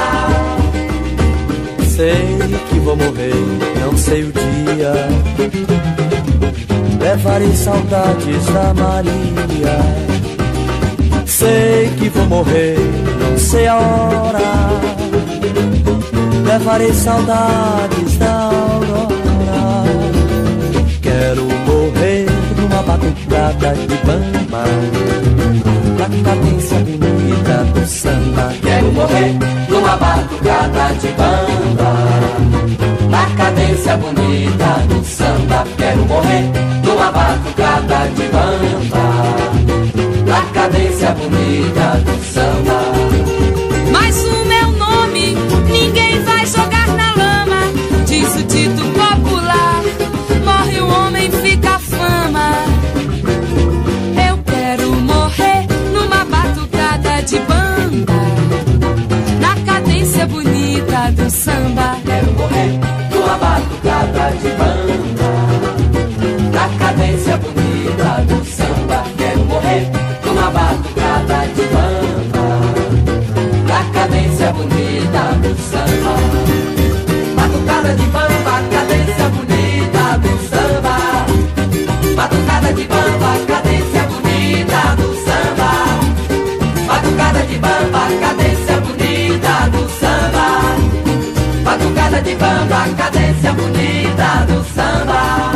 Sei 1.87 2.39
que 2.71 2.79
vou 2.81 2.97
morrer, 2.97 3.35
não 3.81 3.97
sei 3.97 4.23
o 4.25 4.33
dia. 4.33 4.95
Levarei 6.99 7.55
saudades 7.55 8.47
da 8.47 8.75
Maria. 8.75 9.79
Sei 11.27 11.91
que 11.99 12.09
vou 12.09 12.27
morrer, 12.27 12.79
não 13.21 13.39
sei 13.39 13.67
a 13.67 13.77
hora. 13.77 14.41
Levarei 16.47 16.93
saudades 16.95 18.17
da 18.19 18.33
aurora. 18.33 19.04
Batucada 23.05 23.75
de 23.75 23.97
bamba. 24.07 24.65
Na 25.99 26.09
cadência 26.25 26.79
bonita 26.79 27.65
do 27.75 27.87
samba. 27.87 28.53
Quero 28.63 28.93
morrer 28.93 29.35
numa 29.69 29.97
batucada 29.97 30.95
de 31.01 31.09
bamba. 31.09 31.93
Na 33.11 33.27
cadência 33.37 33.97
bonita 33.97 34.71
do 34.89 35.05
samba. 35.05 35.65
Quero 35.77 36.07
morrer 36.07 36.51
numa 36.85 37.13
batucada 37.13 38.09
de 38.15 38.23
bamba. 38.35 39.05
Na 40.27 40.41
cadência 40.53 41.11
bonita 41.13 42.01
do 42.05 42.25
samba. 42.25 42.44
De 57.25 57.39
banda. 57.41 58.13
Na 59.41 59.55
cadência 59.65 60.27
bonita 60.27 61.11
do 61.13 61.31
samba. 61.31 61.97
Quero 62.05 62.33
morrer 62.33 62.79
numa 63.11 63.39
batucada 63.39 64.31
de 64.43 64.51
banda. 64.61 65.31
Na 66.53 66.69
cadência 66.79 67.37
bonita 67.39 68.25
do 68.29 68.45
samba. 68.45 69.05
Quero 69.17 69.45
morrer 69.47 69.91
numa 70.25 70.51
batucada 70.51 71.47
de 71.55 71.63
banda. 71.75 72.45
Na 73.69 73.85
cadência 73.93 74.53
bonita 74.53 75.23
do 75.43 75.57
samba. 75.71 76.15
Batucada 77.37 77.95
de 77.95 78.07
bamba, 78.07 78.63
cadência 78.71 79.29
bonita 79.31 80.19
do 80.19 80.33
samba. 80.51 80.97
Batucada 82.17 82.73
de 82.75 82.85
bamba, 82.85 83.39
cadência 83.47 83.74
De 92.25 92.35
bamba, 92.37 92.89
cadência 92.97 93.53
bonita 93.53 94.47
do 94.49 94.65
samba. 94.75 95.53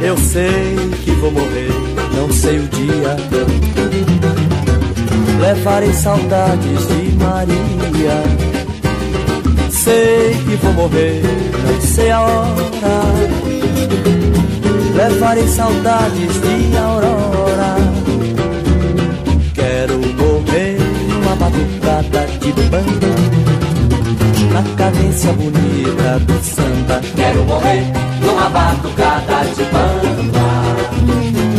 Eu 0.00 0.16
sei 0.16 0.76
que 1.04 1.10
vou 1.12 1.30
morrer, 1.30 1.70
não 2.14 2.32
sei 2.32 2.58
o 2.58 2.68
dia. 2.68 3.16
Levarei 5.40 5.92
saudades 5.92 6.88
de 6.88 7.12
Maria. 7.16 8.22
Sei 9.70 10.34
que 10.44 10.56
vou 10.56 10.72
morrer, 10.72 11.22
não 11.64 11.80
sei 11.80 12.10
a 12.10 12.20
hora. 12.20 13.46
Levarei 14.94 15.46
saudades 15.48 16.40
de 16.40 16.76
Aurora. 16.78 17.76
Quero 19.54 19.98
morrer 19.98 20.78
numa 21.08 21.36
batucada 21.36 22.26
de 22.40 22.52
banda. 22.70 23.55
Na 24.56 24.62
cadência 24.74 25.32
bonita 25.34 26.18
do 26.20 26.42
samba. 26.42 26.98
Quero 27.14 27.44
morrer 27.44 27.82
numa 28.22 28.48
batucada 28.48 29.44
de 29.54 29.64
bamba. 29.64 30.48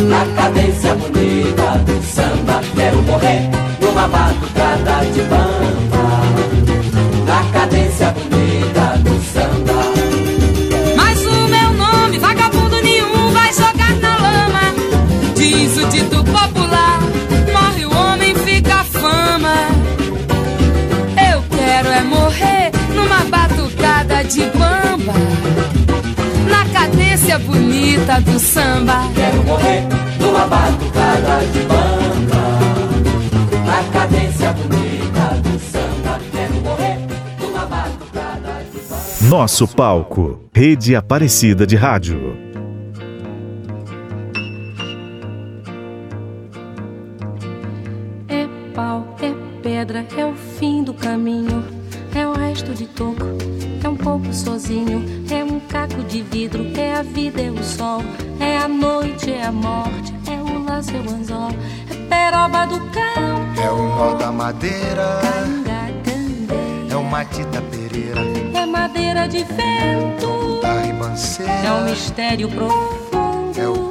Na 0.08 0.26
cadência 0.34 0.96
bonita 0.96 1.78
do 1.86 2.02
samba. 2.02 2.60
Quero 2.74 3.00
morrer 3.02 3.48
numa 3.80 4.08
batucada 4.08 5.04
de 5.14 5.22
bamba. 5.30 6.06
Na 7.24 7.40
cadência 7.52 8.10
bonita 8.10 8.67
cadência 27.28 27.38
bonita 27.40 28.20
do 28.22 28.38
samba. 28.38 29.02
Quero 29.14 29.44
morrer 29.44 29.82
numa 30.18 30.46
batucada 30.46 31.44
de 31.52 31.60
bamba. 31.60 32.48
Na 33.66 33.92
cadência 33.92 34.52
bonita 34.52 35.34
do 35.42 35.58
samba. 35.60 36.18
Quero 36.32 36.54
morrer 36.54 36.98
numa 37.38 37.66
batucada 37.66 38.64
de 38.72 38.80
bamba. 38.80 39.28
Nosso 39.28 39.68
palco. 39.68 40.40
Rede 40.54 40.96
Aparecida 40.96 41.66
de 41.66 41.76
Rádio. 41.76 42.47
Sozinho, 54.32 55.04
é 55.30 55.42
um 55.44 55.60
caco 55.60 56.02
de 56.04 56.22
vidro, 56.22 56.66
é 56.76 56.94
a 56.96 57.02
vida, 57.02 57.42
é 57.42 57.50
o 57.50 57.62
sol, 57.62 58.02
é 58.40 58.58
a 58.58 58.68
noite, 58.68 59.32
é 59.32 59.44
a 59.44 59.52
morte, 59.52 60.14
é 60.30 60.40
o 60.40 60.64
laço, 60.64 60.90
é 60.94 61.00
o 61.00 61.14
anzol, 61.14 61.50
é 61.90 61.94
peroba 62.08 62.66
do 62.66 62.78
campo. 62.90 63.60
É 63.60 63.70
o 63.70 63.88
nó 63.96 64.14
da 64.14 64.30
madeira, 64.30 65.20
é 66.90 66.96
o 66.96 67.02
matita 67.02 67.60
pereira, 67.62 68.20
é 68.54 68.66
madeira 68.66 69.26
de 69.26 69.44
vento, 69.44 70.60
da 70.62 70.80
ribanceira, 70.82 71.52
é 71.52 71.72
um 71.72 71.84
mistério 71.84 72.48
profundo, 72.48 73.58
é 73.60 73.68
o 73.68 73.90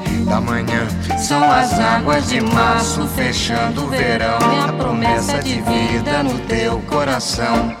Da 0.31 0.39
manhã. 0.39 0.87
São 1.17 1.43
as 1.51 1.77
águas 1.77 2.29
de 2.29 2.39
março 2.39 3.05
fechando 3.09 3.83
o 3.83 3.87
verão, 3.89 4.39
é 4.39 4.69
a 4.69 4.71
promessa 4.71 5.39
de 5.39 5.55
vida 5.61 6.23
no 6.23 6.39
teu 6.47 6.79
coração. 6.83 7.80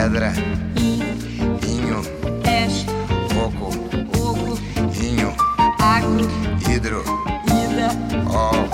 Pedra, 0.00 0.32
in, 0.76 1.02
inho, 1.66 2.00
peixe, 2.44 2.86
coco, 3.34 3.66
oco, 4.16 4.56
inho, 4.94 5.34
agro, 5.80 6.30
hidro, 6.70 7.02
ida, 7.48 7.90
ol, 8.30 8.68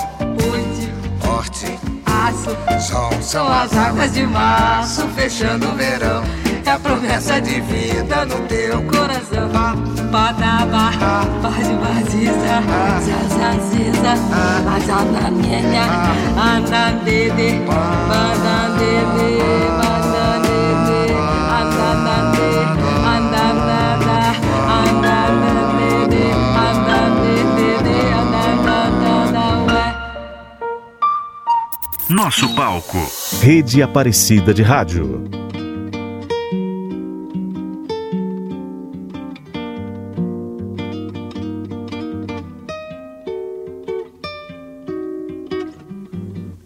oite, 0.53 0.93
horte, 1.27 1.79
aço. 2.05 2.55
sol. 2.79 3.11
São 3.23 3.51
as 3.51 3.75
águas 3.75 4.13
de 4.13 4.27
março 4.27 5.09
fechando 5.17 5.67
o 5.67 5.75
verão, 5.75 6.23
É 6.67 6.73
a 6.73 6.79
promessa 6.79 7.41
de 7.41 7.59
vida 7.63 8.27
no 8.27 8.47
teu 8.47 8.83
coração. 8.83 9.49
Padaba, 10.13 10.91
pode 11.41 11.75
vaziza, 11.81 12.61
zazaziza, 13.01 14.13
azananenha, 14.77 15.85
anandede, 16.37 17.61
banandede, 17.67 18.05
banandede, 18.11 19.84
Nosso 32.15 32.55
palco. 32.55 32.97
Rede 33.43 33.83
Aparecida 33.83 34.55
de 34.55 34.63
Rádio. 34.63 35.25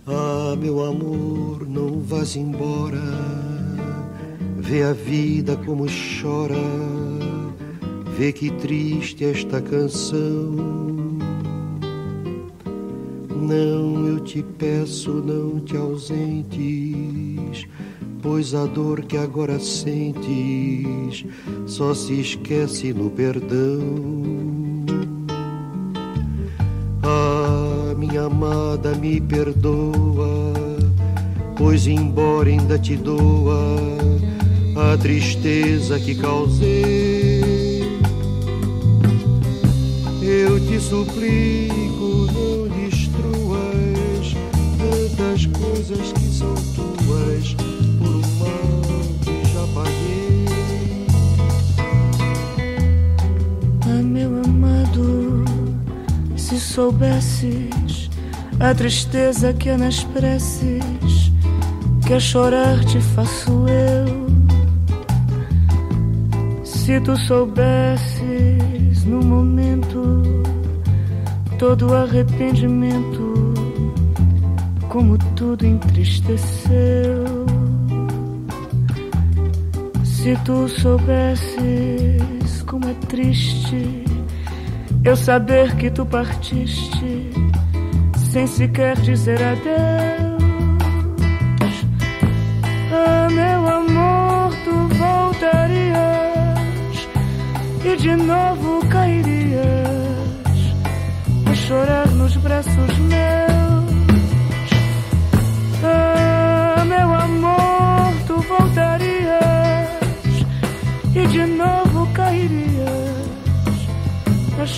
Ah, 0.06 0.54
meu 0.60 0.84
amor, 0.84 1.66
não 1.66 1.98
vás 2.02 2.36
embora. 2.36 3.00
Vê 4.58 4.82
a 4.82 4.92
vida 4.92 5.56
como 5.64 5.86
chora. 6.20 6.56
Vê 8.18 8.34
que 8.34 8.50
triste 8.50 9.24
esta 9.24 9.62
canção. 9.62 10.97
Não, 13.48 14.06
eu 14.06 14.20
te 14.20 14.42
peço, 14.42 15.10
não 15.10 15.58
te 15.58 15.74
ausentes, 15.74 17.66
pois 18.20 18.54
a 18.54 18.66
dor 18.66 19.00
que 19.00 19.16
agora 19.16 19.58
sentes 19.58 21.24
só 21.66 21.94
se 21.94 22.20
esquece 22.20 22.92
no 22.92 23.08
perdão. 23.08 23.80
Ah, 27.02 27.94
minha 27.96 28.24
amada, 28.24 28.94
me 28.96 29.18
perdoa, 29.18 30.52
pois 31.56 31.86
embora 31.86 32.50
ainda 32.50 32.78
te 32.78 32.96
doa 32.96 33.78
a 34.76 34.98
tristeza 34.98 35.98
que 35.98 36.14
causei. 36.14 37.40
Eu 40.20 40.60
te 40.60 40.78
suplico, 40.78 41.87
soubesses 56.78 58.08
a 58.60 58.72
tristeza 58.72 59.52
que 59.52 59.68
há 59.68 59.76
nas 59.76 60.04
preces, 60.04 61.32
que 62.06 62.14
a 62.14 62.20
chorar 62.20 62.84
te 62.84 63.00
faço 63.00 63.66
eu. 63.68 64.28
Se 66.64 67.00
tu 67.00 67.16
soubesses 67.16 69.04
no 69.04 69.20
momento 69.24 70.22
todo 71.58 71.92
arrependimento, 71.92 73.34
como 74.88 75.18
tudo 75.34 75.66
entristeceu. 75.66 77.24
Se 80.04 80.36
tu 80.44 80.68
soubesses 80.68 82.62
como 82.64 82.88
é 82.88 82.94
triste 83.08 84.07
eu 85.08 85.16
saber 85.16 85.74
que 85.76 85.90
tu 85.90 86.04
partiste 86.04 87.30
sem 88.30 88.46
sequer 88.46 88.94
dizer 89.00 89.42
adeus. 89.42 90.17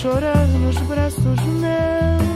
Chorar 0.01 0.47
nos 0.47 0.75
braços 0.87 1.39
meus. 1.59 2.31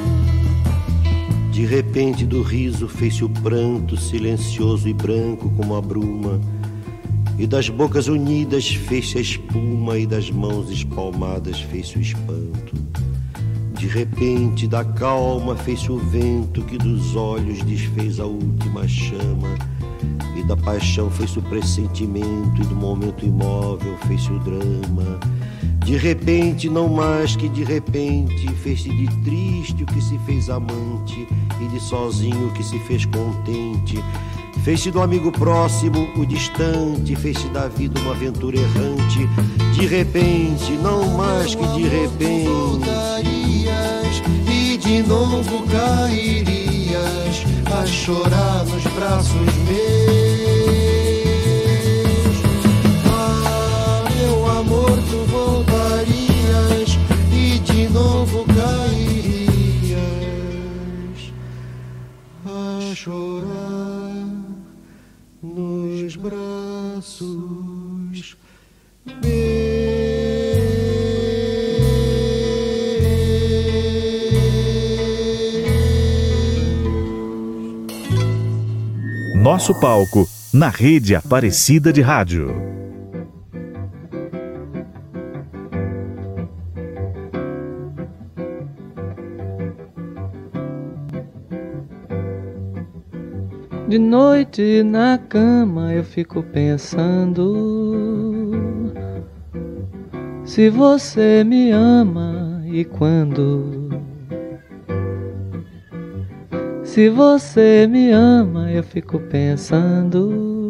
De 1.51 1.65
repente 1.65 2.23
do 2.23 2.43
riso 2.43 2.87
fez-se 2.87 3.25
o 3.25 3.29
pranto 3.29 3.97
silencioso 3.97 4.87
e 4.87 4.93
branco 4.93 5.49
como 5.57 5.75
a 5.75 5.81
bruma, 5.81 6.39
e 7.39 7.47
das 7.47 7.67
bocas 7.67 8.07
unidas 8.07 8.67
fez-se 8.67 9.17
a 9.17 9.21
espuma, 9.21 9.97
e 9.97 10.05
das 10.05 10.29
mãos 10.29 10.69
espalmadas 10.69 11.59
fez-se 11.59 11.97
o 11.97 12.01
espanto. 12.01 12.75
De 13.73 13.87
repente 13.87 14.67
da 14.67 14.85
calma 14.85 15.55
fez-se 15.55 15.91
o 15.91 15.97
vento 15.97 16.61
que 16.61 16.77
dos 16.77 17.15
olhos 17.15 17.63
desfez 17.63 18.19
a 18.19 18.25
última 18.25 18.87
chama, 18.87 19.57
e 20.35 20.43
da 20.43 20.55
paixão 20.55 21.09
fez-se 21.09 21.39
o 21.39 21.41
pressentimento, 21.41 22.61
e 22.61 22.65
do 22.65 22.75
momento 22.75 23.25
imóvel 23.25 23.97
fez-se 24.05 24.31
o 24.31 24.39
drama. 24.39 25.19
De 25.85 25.97
repente, 25.97 26.67
não 26.67 26.89
mais 26.89 27.35
que 27.35 27.47
de 27.47 27.63
repente, 27.63 28.51
fez-se 28.63 28.89
de 28.89 29.05
triste 29.23 29.83
o 29.83 29.85
que 29.85 30.01
se 30.01 30.17
fez 30.25 30.49
amante, 30.49 31.27
e 31.61 31.67
de 31.67 31.79
sozinho 31.79 32.47
o 32.47 32.53
que 32.53 32.63
se 32.63 32.79
fez 32.79 33.05
contente. 33.05 34.03
Fez-se 34.63 34.89
do 34.89 34.99
amigo 34.99 35.31
próximo 35.31 36.09
o 36.17 36.25
distante, 36.25 37.15
fez-se 37.15 37.47
da 37.49 37.67
vida 37.67 37.99
uma 38.01 38.13
aventura 38.13 38.57
errante. 38.57 39.29
De 39.75 39.85
repente, 39.85 40.71
não 40.71 41.15
mais 41.15 41.53
que 41.53 41.67
de 41.67 41.87
repente. 41.87 42.47
Voltarias 42.47 44.23
e 44.51 44.77
de 44.77 45.03
novo 45.03 45.67
cairias 45.67 47.45
a 47.71 47.85
chorar 47.85 48.65
nos 48.65 48.83
braços 48.95 49.55
meus. 49.67 50.24
Chorar 63.05 64.25
nos 65.43 66.15
braços 66.15 67.05
Nosso 79.35 79.79
palco 79.79 80.27
na 80.51 80.69
rede 80.69 81.15
Aparecida 81.15 81.93
de 81.93 82.01
Rádio. 82.01 82.74
De 93.95 93.99
noite 93.99 94.83
na 94.83 95.17
cama 95.17 95.93
eu 95.93 96.03
fico 96.03 96.43
pensando 96.43 97.53
se 100.43 100.69
você 100.69 101.45
me 101.45 101.71
ama 101.71 102.61
e 102.65 102.83
quando. 102.83 103.87
Se 106.83 107.07
você 107.07 107.87
me 107.87 108.11
ama 108.11 108.69
eu 108.69 108.83
fico 108.83 109.17
pensando 109.17 110.69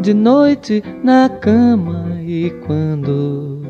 de 0.00 0.12
noite 0.12 0.82
na 1.04 1.28
cama 1.28 2.20
e 2.20 2.50
quando. 2.66 3.62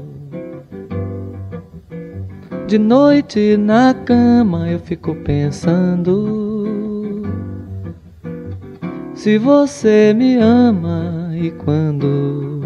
De 2.67 2.79
noite 2.79 3.59
na 3.59 3.93
cama 3.93 4.71
eu 4.71 4.79
fico 4.79 5.15
pensando 5.17 6.50
se 9.21 9.37
você 9.37 10.15
me 10.17 10.37
ama 10.37 11.31
e 11.35 11.51
quando. 11.51 12.63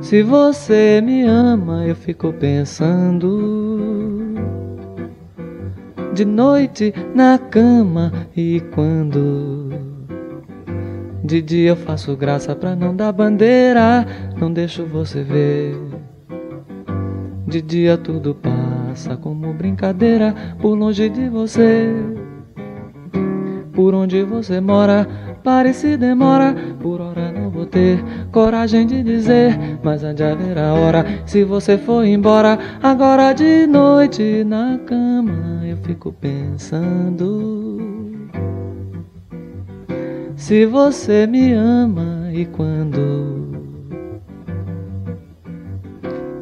Se 0.00 0.22
você 0.22 1.00
me 1.04 1.24
ama, 1.24 1.84
eu 1.84 1.96
fico 1.96 2.32
pensando 2.34 4.32
de 6.14 6.24
noite 6.24 6.94
na 7.16 7.36
cama 7.36 8.12
e 8.36 8.62
quando. 8.76 9.70
De 11.24 11.42
dia 11.42 11.70
eu 11.70 11.76
faço 11.76 12.16
graça 12.16 12.54
pra 12.54 12.76
não 12.76 12.94
dar 12.94 13.10
bandeira, 13.10 14.06
não 14.40 14.52
deixo 14.52 14.86
você 14.86 15.24
ver. 15.24 15.76
De 17.44 17.60
dia 17.60 17.98
tudo 17.98 18.36
passa 18.36 19.16
como 19.16 19.52
brincadeira 19.52 20.32
por 20.60 20.76
longe 20.76 21.08
de 21.08 21.28
você. 21.28 22.23
Por 23.74 23.92
onde 23.92 24.22
você 24.22 24.60
mora, 24.60 25.06
pare 25.42 25.74
se 25.74 25.96
demora. 25.96 26.54
Por 26.80 27.00
hora 27.00 27.32
não 27.32 27.50
vou 27.50 27.66
ter 27.66 28.02
coragem 28.30 28.86
de 28.86 29.02
dizer, 29.02 29.58
mas 29.82 30.04
há 30.04 30.12
de 30.12 30.22
haver 30.22 30.56
a 30.58 30.72
hora. 30.72 31.04
Se 31.26 31.42
você 31.42 31.76
for 31.76 32.04
embora, 32.04 32.58
agora 32.80 33.32
de 33.32 33.66
noite 33.66 34.44
na 34.44 34.78
cama, 34.86 35.62
eu 35.66 35.76
fico 35.78 36.12
pensando. 36.12 37.74
Se 40.36 40.66
você 40.66 41.26
me 41.26 41.52
ama 41.52 42.30
e 42.32 42.44
quando. 42.44 43.42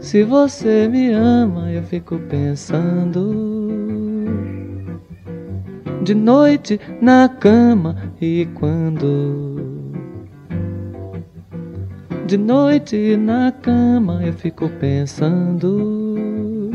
Se 0.00 0.22
você 0.24 0.88
me 0.88 1.12
ama, 1.12 1.70
eu 1.72 1.82
fico 1.84 2.18
pensando 2.18 3.51
de 6.02 6.14
noite 6.14 6.80
na 7.00 7.28
cama 7.28 7.96
e 8.20 8.48
quando? 8.54 9.56
De 12.26 12.36
noite 12.36 13.16
na 13.16 13.52
cama 13.52 14.20
eu 14.24 14.32
fico 14.32 14.68
pensando 14.80 16.70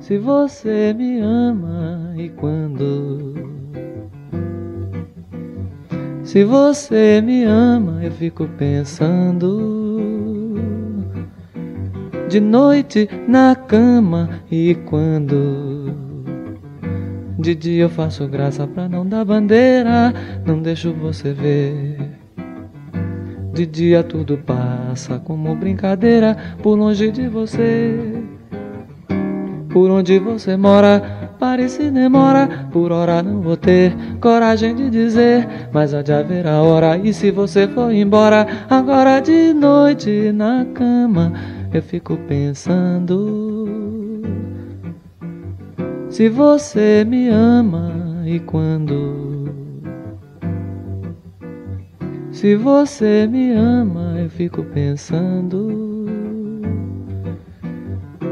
se 0.00 0.18
você 0.18 0.92
me 0.92 1.20
ama 1.20 2.12
e 2.16 2.28
quando? 2.28 3.34
Se 6.22 6.44
você 6.44 7.22
me 7.22 7.44
ama 7.44 8.04
eu 8.04 8.12
fico 8.12 8.46
pensando 8.58 9.80
de 12.28 12.38
noite 12.38 13.08
na 13.26 13.56
cama 13.56 14.28
e 14.50 14.74
quando 14.86 15.89
de 17.40 17.54
dia 17.54 17.84
eu 17.84 17.88
faço 17.88 18.28
graça 18.28 18.66
pra 18.66 18.88
não 18.88 19.06
dar 19.06 19.24
bandeira, 19.24 20.12
não 20.44 20.60
deixo 20.60 20.92
você 20.92 21.32
ver. 21.32 21.96
De 23.52 23.66
dia 23.66 24.02
tudo 24.02 24.38
passa 24.38 25.18
como 25.18 25.54
brincadeira, 25.56 26.36
por 26.62 26.76
longe 26.76 27.10
de 27.10 27.28
você. 27.28 28.22
Por 29.70 29.90
onde 29.90 30.18
você 30.18 30.56
mora, 30.56 31.32
parece 31.38 31.90
demora. 31.90 32.68
Por 32.72 32.92
hora 32.92 33.22
não 33.22 33.40
vou 33.40 33.56
ter 33.56 33.94
coragem 34.20 34.74
de 34.74 34.90
dizer, 34.90 35.48
mas 35.72 35.94
há 35.94 36.02
de 36.02 36.12
haver 36.12 36.46
a 36.46 36.60
hora. 36.60 36.98
E 36.98 37.12
se 37.12 37.30
você 37.30 37.66
for 37.68 37.92
embora, 37.92 38.46
agora 38.68 39.20
de 39.20 39.54
noite 39.54 40.32
na 40.32 40.66
cama, 40.74 41.32
eu 41.72 41.82
fico 41.82 42.16
pensando. 42.28 43.59
Se 46.10 46.28
você 46.28 47.04
me 47.04 47.28
ama 47.28 48.24
e 48.26 48.40
quando. 48.40 49.48
Se 52.32 52.56
você 52.56 53.28
me 53.28 53.52
ama, 53.52 54.16
eu 54.18 54.28
fico 54.28 54.64
pensando. 54.64 56.06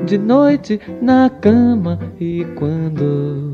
De 0.04 0.18
noite 0.18 0.80
na 1.00 1.30
cama 1.30 2.00
e 2.18 2.44
quando. 2.56 3.52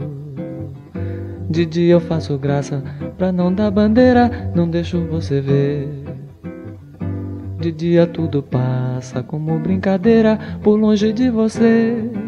De 1.51 1.67
dia 1.67 1.93
eu 1.93 2.01
faço 2.01 2.39
graça 2.39 2.83
pra 3.19 3.31
não 3.31 3.53
dar 3.53 3.71
bandeira, 3.71 4.51
não 4.55 4.67
deixo 4.71 5.05
você 5.05 5.43
ver. 5.43 5.87
De 7.61 7.71
dia 7.71 8.07
tudo 8.07 8.43
passa 8.43 9.23
como 9.23 9.59
brincadeira 9.59 10.39
por 10.63 10.77
longe 10.77 11.13
de 11.13 11.29
você. 11.29 12.24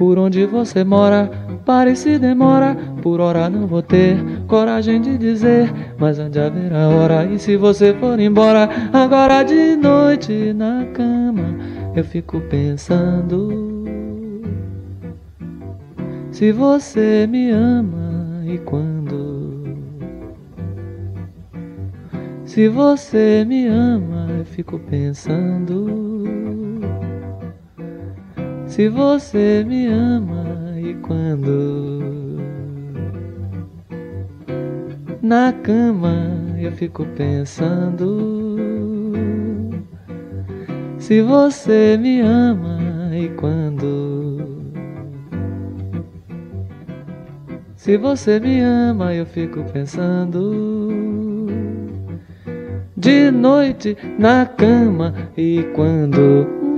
Por 0.00 0.18
onde 0.18 0.46
você 0.46 0.82
mora, 0.82 1.30
pare 1.66 1.94
se 1.94 2.18
demora. 2.18 2.74
Por 3.02 3.20
hora 3.20 3.50
não 3.50 3.66
vou 3.66 3.82
ter 3.82 4.16
coragem 4.46 4.98
de 4.98 5.18
dizer, 5.18 5.70
mas 5.98 6.18
onde 6.18 6.40
haverá 6.40 6.88
hora. 6.88 7.26
E 7.26 7.38
se 7.38 7.54
você 7.54 7.92
for 7.92 8.18
embora, 8.18 8.66
agora 8.94 9.42
de 9.42 9.76
noite 9.76 10.54
na 10.54 10.86
cama, 10.94 11.54
eu 11.94 12.02
fico 12.02 12.40
pensando. 12.48 13.84
Se 16.32 16.50
você 16.50 17.26
me 17.26 17.50
ama 17.50 18.42
e 18.46 18.56
quando. 18.56 19.76
Se 22.46 22.68
você 22.68 23.44
me 23.46 23.66
ama, 23.66 24.28
eu 24.38 24.46
fico 24.46 24.78
pensando. 24.78 26.09
Se 28.70 28.88
você 28.88 29.64
me 29.66 29.86
ama 29.86 30.76
e 30.78 30.94
quando. 31.02 32.38
Na 35.20 35.52
cama 35.52 36.14
eu 36.56 36.70
fico 36.70 37.04
pensando. 37.16 38.46
Se 40.98 41.20
você 41.20 41.98
me 42.00 42.20
ama 42.20 43.10
e 43.12 43.28
quando. 43.30 44.38
Se 47.74 47.96
você 47.96 48.38
me 48.38 48.60
ama, 48.60 49.12
eu 49.12 49.26
fico 49.26 49.64
pensando. 49.72 51.48
De 52.96 53.32
noite 53.32 53.96
na 54.16 54.46
cama 54.46 55.12
e 55.36 55.64
quando. 55.74 56.69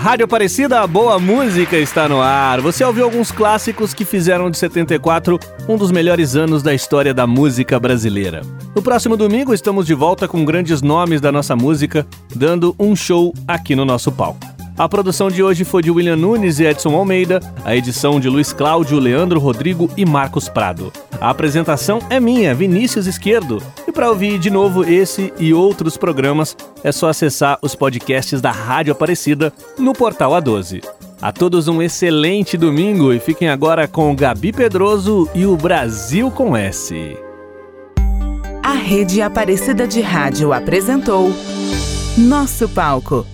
Rádio 0.00 0.24
Aparecida, 0.24 0.86
boa 0.86 1.18
música 1.18 1.76
está 1.76 2.08
no 2.08 2.22
ar. 2.22 2.62
Você 2.62 2.82
ouviu 2.82 3.04
alguns 3.04 3.30
clássicos 3.30 3.92
que 3.92 4.06
fizeram 4.06 4.50
de 4.50 4.56
74 4.56 5.38
um 5.68 5.76
dos 5.76 5.92
melhores 5.92 6.34
anos 6.34 6.62
da 6.62 6.72
história 6.72 7.12
da 7.12 7.26
música 7.26 7.78
brasileira. 7.78 8.40
No 8.74 8.80
próximo 8.80 9.14
domingo 9.14 9.52
estamos 9.52 9.86
de 9.86 9.92
volta 9.92 10.26
com 10.26 10.42
grandes 10.42 10.80
nomes 10.80 11.20
da 11.20 11.30
nossa 11.30 11.54
música, 11.54 12.06
dando 12.34 12.74
um 12.78 12.96
show 12.96 13.34
aqui 13.46 13.76
no 13.76 13.84
nosso 13.84 14.10
palco. 14.10 14.59
A 14.80 14.88
produção 14.88 15.28
de 15.28 15.42
hoje 15.42 15.62
foi 15.62 15.82
de 15.82 15.90
William 15.90 16.16
Nunes 16.16 16.58
e 16.58 16.64
Edson 16.64 16.94
Almeida, 16.94 17.38
a 17.66 17.76
edição 17.76 18.18
de 18.18 18.30
Luiz 18.30 18.50
Cláudio, 18.50 18.98
Leandro 18.98 19.38
Rodrigo 19.38 19.90
e 19.94 20.06
Marcos 20.06 20.48
Prado. 20.48 20.90
A 21.20 21.28
apresentação 21.28 21.98
é 22.08 22.18
minha, 22.18 22.54
Vinícius 22.54 23.06
Esquerdo. 23.06 23.62
E 23.86 23.92
para 23.92 24.08
ouvir 24.08 24.38
de 24.38 24.48
novo 24.48 24.82
esse 24.82 25.34
e 25.38 25.52
outros 25.52 25.98
programas, 25.98 26.56
é 26.82 26.90
só 26.90 27.10
acessar 27.10 27.58
os 27.60 27.74
podcasts 27.74 28.40
da 28.40 28.50
Rádio 28.50 28.92
Aparecida 28.92 29.52
no 29.78 29.92
portal 29.92 30.32
A12. 30.32 30.82
A 31.20 31.30
todos 31.30 31.68
um 31.68 31.82
excelente 31.82 32.56
domingo 32.56 33.12
e 33.12 33.20
fiquem 33.20 33.50
agora 33.50 33.86
com 33.86 34.16
Gabi 34.16 34.50
Pedroso 34.50 35.28
e 35.34 35.44
o 35.44 35.58
Brasil 35.58 36.30
com 36.30 36.56
S. 36.56 37.18
A 38.62 38.72
Rede 38.72 39.20
Aparecida 39.20 39.86
de 39.86 40.00
Rádio 40.00 40.54
apresentou 40.54 41.30
Nosso 42.16 42.66
Palco 42.66 43.26